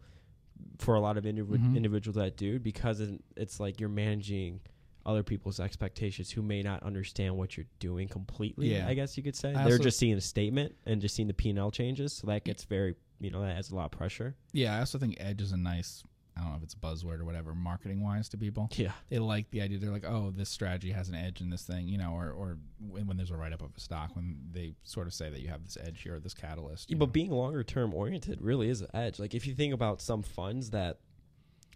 For 0.80 0.95
a 0.95 1.00
lot 1.00 1.17
of 1.17 1.24
indiv- 1.24 1.45
Mhm. 1.48 1.78
individuals 1.78 2.15
that 2.17 2.36
do, 2.36 2.60
because 2.60 3.02
it's 3.38 3.60
like 3.62 3.80
you're 3.80 3.88
managing 3.88 4.60
other 5.06 5.24
people's 5.24 5.60
expectations 5.62 6.30
who 6.32 6.41
may 6.41 6.62
not 6.62 6.84
understand 6.84 7.38
what 7.38 7.56
you're 7.56 7.65
doing 7.80 8.10
completely. 8.10 8.74
Yeah. 8.74 8.86
I 8.88 8.93
guess 8.93 9.15
you 9.15 9.24
could 9.24 9.36
say 9.38 9.54
I 9.54 9.63
they're 9.69 9.78
just 9.78 9.98
seeing 9.98 10.15
a 10.15 10.22
statement 10.22 10.76
and 10.86 11.00
just 11.00 11.15
seeing 11.15 11.30
the 11.30 11.34
P 11.34 11.50
and 11.50 11.58
L 11.58 11.72
changes, 11.72 12.12
so 12.12 12.28
that 12.28 12.43
gets 12.43 12.65
very 12.65 12.95
you 13.22 13.32
know 13.32 13.41
that 13.41 13.56
adds 13.58 13.72
a 13.72 13.76
lot 13.76 13.86
of 13.86 13.91
pressure. 13.91 14.36
Yeah, 14.52 14.76
I 14.76 14.80
also 14.80 14.98
think 14.98 15.15
edge 15.19 15.41
is 15.41 15.54
a 15.54 15.58
nice. 15.58 16.04
I 16.39 16.43
don't 16.43 16.52
know 16.52 16.58
if 16.58 16.63
it's 16.63 16.73
a 16.73 16.78
buzzword 16.78 17.19
or 17.19 17.25
whatever, 17.25 17.54
marketing 17.54 18.02
wise 18.02 18.30
to 18.30 18.38
people. 18.38 18.69
Yeah, 18.75 18.91
They 19.10 19.19
like 19.19 19.52
the 19.52 19.62
idea. 19.62 19.78
They're 19.78 19.91
like, 19.91 20.06
oh, 20.06 20.32
this 20.36 20.49
strategy 20.49 20.91
has 20.91 21.10
an 21.10 21.15
edge 21.15 21.41
in 21.41 21.49
this 21.49 21.63
thing, 21.63 21.88
you 21.88 21.97
know, 21.97 22.13
or, 22.13 22.32
or 22.32 22.58
when, 22.80 23.08
when 23.08 23.17
there's 23.17 23.32
a 23.32 23.36
write 23.36 23.52
up 23.54 23.62
of 23.62 23.71
a 23.75 23.80
stock, 23.80 24.15
when 24.15 24.38
they 24.52 24.73
sort 24.84 25.08
of 25.08 25.13
say 25.13 25.30
that 25.30 25.41
you 25.41 25.49
have 25.49 25.63
this 25.63 25.78
edge 25.86 26.02
here 26.02 26.15
or 26.15 26.19
this 26.19 26.34
catalyst. 26.34 26.89
you 26.89 26.95
but 26.95 27.08
know. 27.08 27.12
being 27.12 27.32
longer 27.32 27.63
term 27.63 27.93
oriented 27.93 28.41
really 28.41 28.69
is 28.69 28.82
an 28.82 28.88
edge. 28.93 29.19
Like 29.19 29.36
if 29.36 29.45
you 29.45 29.54
think 29.54 29.73
about 29.73 30.02
some 30.02 30.23
funds 30.23 30.69
that 30.71 30.99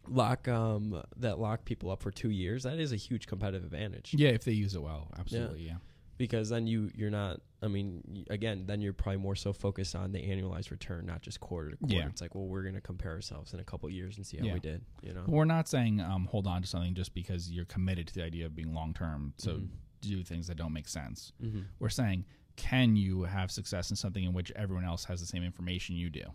lock 0.08 0.50
um 0.50 1.02
that 1.16 1.40
lock 1.40 1.64
people 1.66 1.90
up 1.90 2.02
for 2.02 2.12
two 2.12 2.30
years, 2.30 2.64
that 2.64 2.80
is 2.80 2.92
a 2.92 2.98
huge 2.98 3.28
competitive 3.28 3.64
advantage. 3.66 4.14
yeah, 4.14 4.30
if 4.30 4.44
they 4.44 4.52
use 4.52 4.76
it 4.76 4.82
well, 4.82 5.10
absolutely, 5.18 5.62
yeah. 5.62 5.76
Because 6.26 6.48
then 6.50 6.66
you 6.68 6.90
you're 6.96 7.10
not 7.10 7.40
i 7.62 7.68
mean 7.68 8.26
again 8.30 8.64
then 8.66 8.80
you're 8.82 8.94
probably 8.94 9.18
more 9.28 9.36
so 9.36 9.52
focused 9.52 9.94
on 9.96 10.12
the 10.14 10.20
annualized 10.20 10.72
return 10.72 11.06
not 11.06 11.22
just 11.22 11.40
quarter 11.42 11.72
to 11.72 11.78
quarter 11.78 11.96
Yeah. 11.96 12.08
it's 12.08 12.22
like 12.22 12.34
well 12.36 12.46
we're 12.48 12.62
going 12.64 12.76
to 12.76 12.82
compare 12.82 13.12
ourselves 13.12 13.54
in 13.54 13.60
a 13.60 13.64
couple 13.64 13.90
years 13.90 14.16
and 14.18 14.26
see 14.26 14.38
how 14.38 14.46
Yeah. 14.46 14.54
we 14.54 14.60
did 14.60 14.80
you 15.02 15.14
know 15.14 15.24
we're 15.28 15.46
not 15.58 15.68
saying 15.68 16.00
um, 16.00 16.26
hold 16.32 16.48
on 16.48 16.62
to 16.62 16.68
something 16.68 16.94
just 16.94 17.14
because 17.14 17.52
you're 17.52 17.66
committed 17.66 18.08
to 18.08 18.14
the 18.14 18.24
idea 18.24 18.46
of 18.46 18.56
being 18.56 18.74
long 18.74 18.94
term. 18.94 19.34
So 19.38 19.52
Mhm. 19.56 19.68
do 20.02 20.24
things 20.24 20.48
that 20.48 20.56
don't 20.58 20.74
make 20.74 20.88
sense. 20.90 21.32
mm-hmm. 21.42 21.62
We're 21.80 21.90
saying, 22.02 22.26
can 22.58 22.96
you 22.96 23.24
have 23.24 23.50
success 23.52 23.90
in 23.90 23.96
something 23.96 24.24
in 24.24 24.34
which 24.34 24.52
everyone 24.56 24.86
else 24.86 25.04
has 25.06 25.20
the 25.20 25.26
same 25.26 25.44
information 25.44 25.96
you 25.96 26.10
do? 26.10 26.26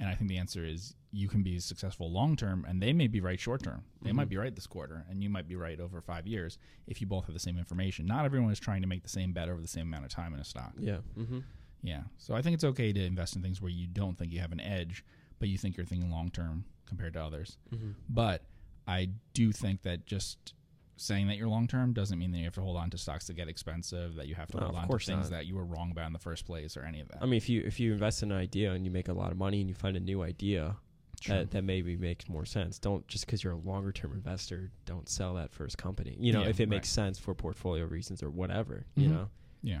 And 0.00 0.08
I 0.08 0.14
think 0.14 0.28
the 0.28 0.38
answer 0.38 0.64
is 0.64 0.94
you 1.14 1.28
can 1.28 1.42
be 1.42 1.58
successful 1.60 2.10
long 2.10 2.34
term, 2.36 2.64
and 2.68 2.82
they 2.82 2.92
may 2.92 3.06
be 3.06 3.20
right 3.20 3.38
short 3.38 3.62
term. 3.62 3.84
They 4.02 4.12
might 4.12 4.26
Mhm. 4.26 4.30
be 4.30 4.36
right 4.36 4.54
this 4.54 4.66
quarter, 4.66 5.04
and 5.08 5.22
you 5.22 5.30
might 5.30 5.46
be 5.46 5.54
right 5.56 5.78
over 5.78 6.00
five 6.00 6.26
years 6.26 6.58
if 6.86 7.00
you 7.00 7.06
both 7.06 7.26
have 7.26 7.34
the 7.34 7.38
same 7.40 7.56
information. 7.56 8.04
Not 8.06 8.24
everyone 8.24 8.50
is 8.50 8.58
trying 8.58 8.82
to 8.82 8.88
make 8.88 9.02
the 9.02 9.08
same 9.08 9.32
bet 9.32 9.48
over 9.48 9.60
the 9.60 9.68
same 9.68 9.86
amount 9.86 10.04
of 10.06 10.10
time 10.10 10.34
in 10.34 10.40
a 10.40 10.44
stock. 10.44 10.74
yeah 10.78 10.98
mm-hmm. 11.16 11.40
Yeah. 11.82 12.04
So 12.16 12.34
I 12.34 12.40
think 12.42 12.54
it's 12.54 12.64
okay 12.64 12.92
to 12.94 13.04
invest 13.04 13.36
in 13.36 13.42
things 13.42 13.60
where 13.60 13.70
you 13.70 13.86
don't 13.86 14.16
think 14.18 14.32
you 14.32 14.40
have 14.40 14.52
an 14.52 14.60
edge, 14.60 15.04
but 15.38 15.48
you 15.50 15.58
think 15.58 15.76
you're 15.76 15.86
thinking 15.86 16.10
long 16.10 16.30
term 16.30 16.64
compared 16.86 17.12
to 17.12 17.22
others. 17.22 17.58
Mm-hmm. 17.72 17.90
But 18.08 18.42
I 18.86 19.10
do 19.34 19.52
think 19.52 19.82
that 19.82 20.06
just 20.06 20.54
saying 20.96 21.26
that 21.26 21.36
you're 21.36 21.48
long 21.48 21.66
term 21.68 21.92
doesn't 21.92 22.18
mean 22.18 22.30
that 22.32 22.38
you 22.38 22.44
have 22.44 22.54
to 22.54 22.60
hold 22.62 22.76
on 22.76 22.88
to 22.90 22.96
stocks 22.98 23.26
that 23.26 23.34
get 23.34 23.48
expensive, 23.48 24.14
that 24.14 24.28
you 24.28 24.34
have 24.34 24.48
to 24.52 24.56
No, 24.58 24.64
hold 24.66 24.76
on 24.76 24.88
to 24.88 24.98
things 24.98 25.24
not. 25.24 25.30
that 25.32 25.46
you 25.46 25.56
were 25.56 25.64
wrong 25.64 25.90
about 25.90 26.06
in 26.06 26.12
the 26.12 26.18
first 26.18 26.46
place 26.46 26.76
or 26.76 26.84
any 26.84 27.00
of 27.00 27.08
that. 27.08 27.18
i 27.22 27.26
mean 27.26 27.34
if 27.36 27.48
you 27.48 27.62
if 27.66 27.78
you 27.80 27.92
invest 27.92 28.22
in 28.22 28.30
an 28.32 28.38
idea 28.38 28.72
and 28.72 28.84
you 28.84 28.90
make 28.90 29.08
a 29.08 29.12
lot 29.12 29.30
of 29.32 29.36
money 29.38 29.60
and 29.60 29.68
you 29.68 29.74
find 29.74 29.96
a 29.96 30.00
new 30.00 30.22
idea 30.22 30.76
True. 31.24 31.34
that, 31.36 31.50
that 31.52 31.64
maybe 31.64 31.96
makes 31.96 32.28
more 32.28 32.44
sense 32.44 32.78
don't 32.78 33.06
just 33.08 33.24
because 33.26 33.42
you're 33.42 33.52
a 33.54 33.56
longer 33.58 33.92
term 33.92 34.12
investor 34.12 34.70
don't 34.84 35.08
sell 35.08 35.34
that 35.34 35.52
first 35.52 35.78
company 35.78 36.16
you 36.18 36.32
know 36.32 36.42
Yeah, 36.42 36.48
if 36.48 36.60
it 36.60 36.64
right. 36.64 36.70
makes 36.70 36.88
sense 36.90 37.18
for 37.18 37.34
portfolio 37.34 37.84
reasons 37.84 38.22
or 38.22 38.30
whatever 38.30 38.84
you 38.94 39.08
Mhm. 39.08 39.12
know 39.12 39.28
Yeah. 39.62 39.80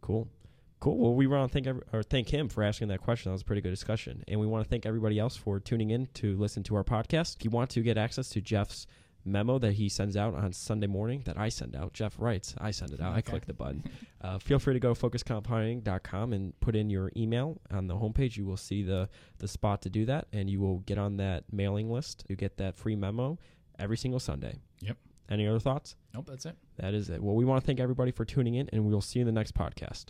cool 0.00 0.28
Cool. 0.80 0.96
Well, 0.96 1.14
we 1.14 1.26
want 1.26 1.50
to 1.50 1.52
thank 1.52 1.66
every, 1.66 1.82
or 1.92 2.04
thank 2.04 2.28
him 2.28 2.48
for 2.48 2.62
asking 2.62 2.86
that 2.86 3.00
question. 3.00 3.30
That 3.30 3.32
was 3.32 3.42
a 3.42 3.44
pretty 3.44 3.62
good 3.62 3.70
discussion, 3.70 4.22
and 4.28 4.38
we 4.38 4.46
want 4.46 4.62
to 4.64 4.70
thank 4.70 4.86
everybody 4.86 5.18
else 5.18 5.34
for 5.36 5.58
tuning 5.58 5.90
in 5.90 6.06
to 6.14 6.36
listen 6.36 6.62
to 6.62 6.76
our 6.76 6.84
podcast. 6.84 7.34
If 7.34 7.44
you 7.44 7.50
want 7.50 7.68
to 7.70 7.80
get 7.82 7.98
access 7.98 8.28
to 8.28 8.40
Geoff's 8.40 8.86
memo 9.24 9.58
that 9.58 9.72
he 9.72 9.88
sends 9.88 10.16
out 10.16 10.34
on 10.34 10.52
Sunday 10.52 10.86
morning, 10.86 11.22
that 11.24 11.38
I 11.38 11.48
send 11.48 11.76
out, 11.76 11.92
Geoff 11.92 12.16
writes, 12.18 12.54
I 12.58 12.70
send 12.70 12.92
it 12.92 13.00
out. 13.00 13.14
I 13.14 13.20
click 13.20 13.46
the 13.46 13.54
button. 13.54 13.84
uh, 14.22 14.38
feel 14.38 14.58
free 14.58 14.74
to 14.74 14.80
go 14.80 14.94
to 14.94 15.00
focuscompounding.com 15.00 16.32
and 16.32 16.58
put 16.60 16.76
in 16.76 16.90
your 16.90 17.10
email 17.16 17.60
on 17.70 17.86
the 17.86 17.94
homepage. 17.94 18.36
You 18.36 18.46
will 18.46 18.56
see 18.56 18.82
the 18.82 19.08
the 19.38 19.48
spot 19.48 19.82
to 19.82 19.90
do 19.90 20.04
that, 20.06 20.26
and 20.32 20.48
you 20.48 20.60
will 20.60 20.78
get 20.80 20.98
on 20.98 21.16
that 21.18 21.44
mailing 21.52 21.90
list. 21.90 22.24
You 22.28 22.36
get 22.36 22.56
that 22.58 22.76
free 22.76 22.96
memo 22.96 23.38
every 23.78 23.96
single 23.96 24.20
Sunday. 24.20 24.56
Yep. 24.80 24.96
Any 25.30 25.46
other 25.46 25.60
thoughts? 25.60 25.94
Nope, 26.14 26.26
that's 26.28 26.46
it. 26.46 26.56
That 26.78 26.94
is 26.94 27.10
it. 27.10 27.22
Well, 27.22 27.34
we 27.34 27.44
want 27.44 27.62
to 27.62 27.66
thank 27.66 27.80
everybody 27.80 28.12
for 28.12 28.24
tuning 28.24 28.54
in, 28.54 28.68
and 28.72 28.84
we 28.84 28.92
will 28.92 29.02
see 29.02 29.18
you 29.18 29.22
in 29.22 29.26
the 29.26 29.38
next 29.38 29.54
podcast. 29.54 30.06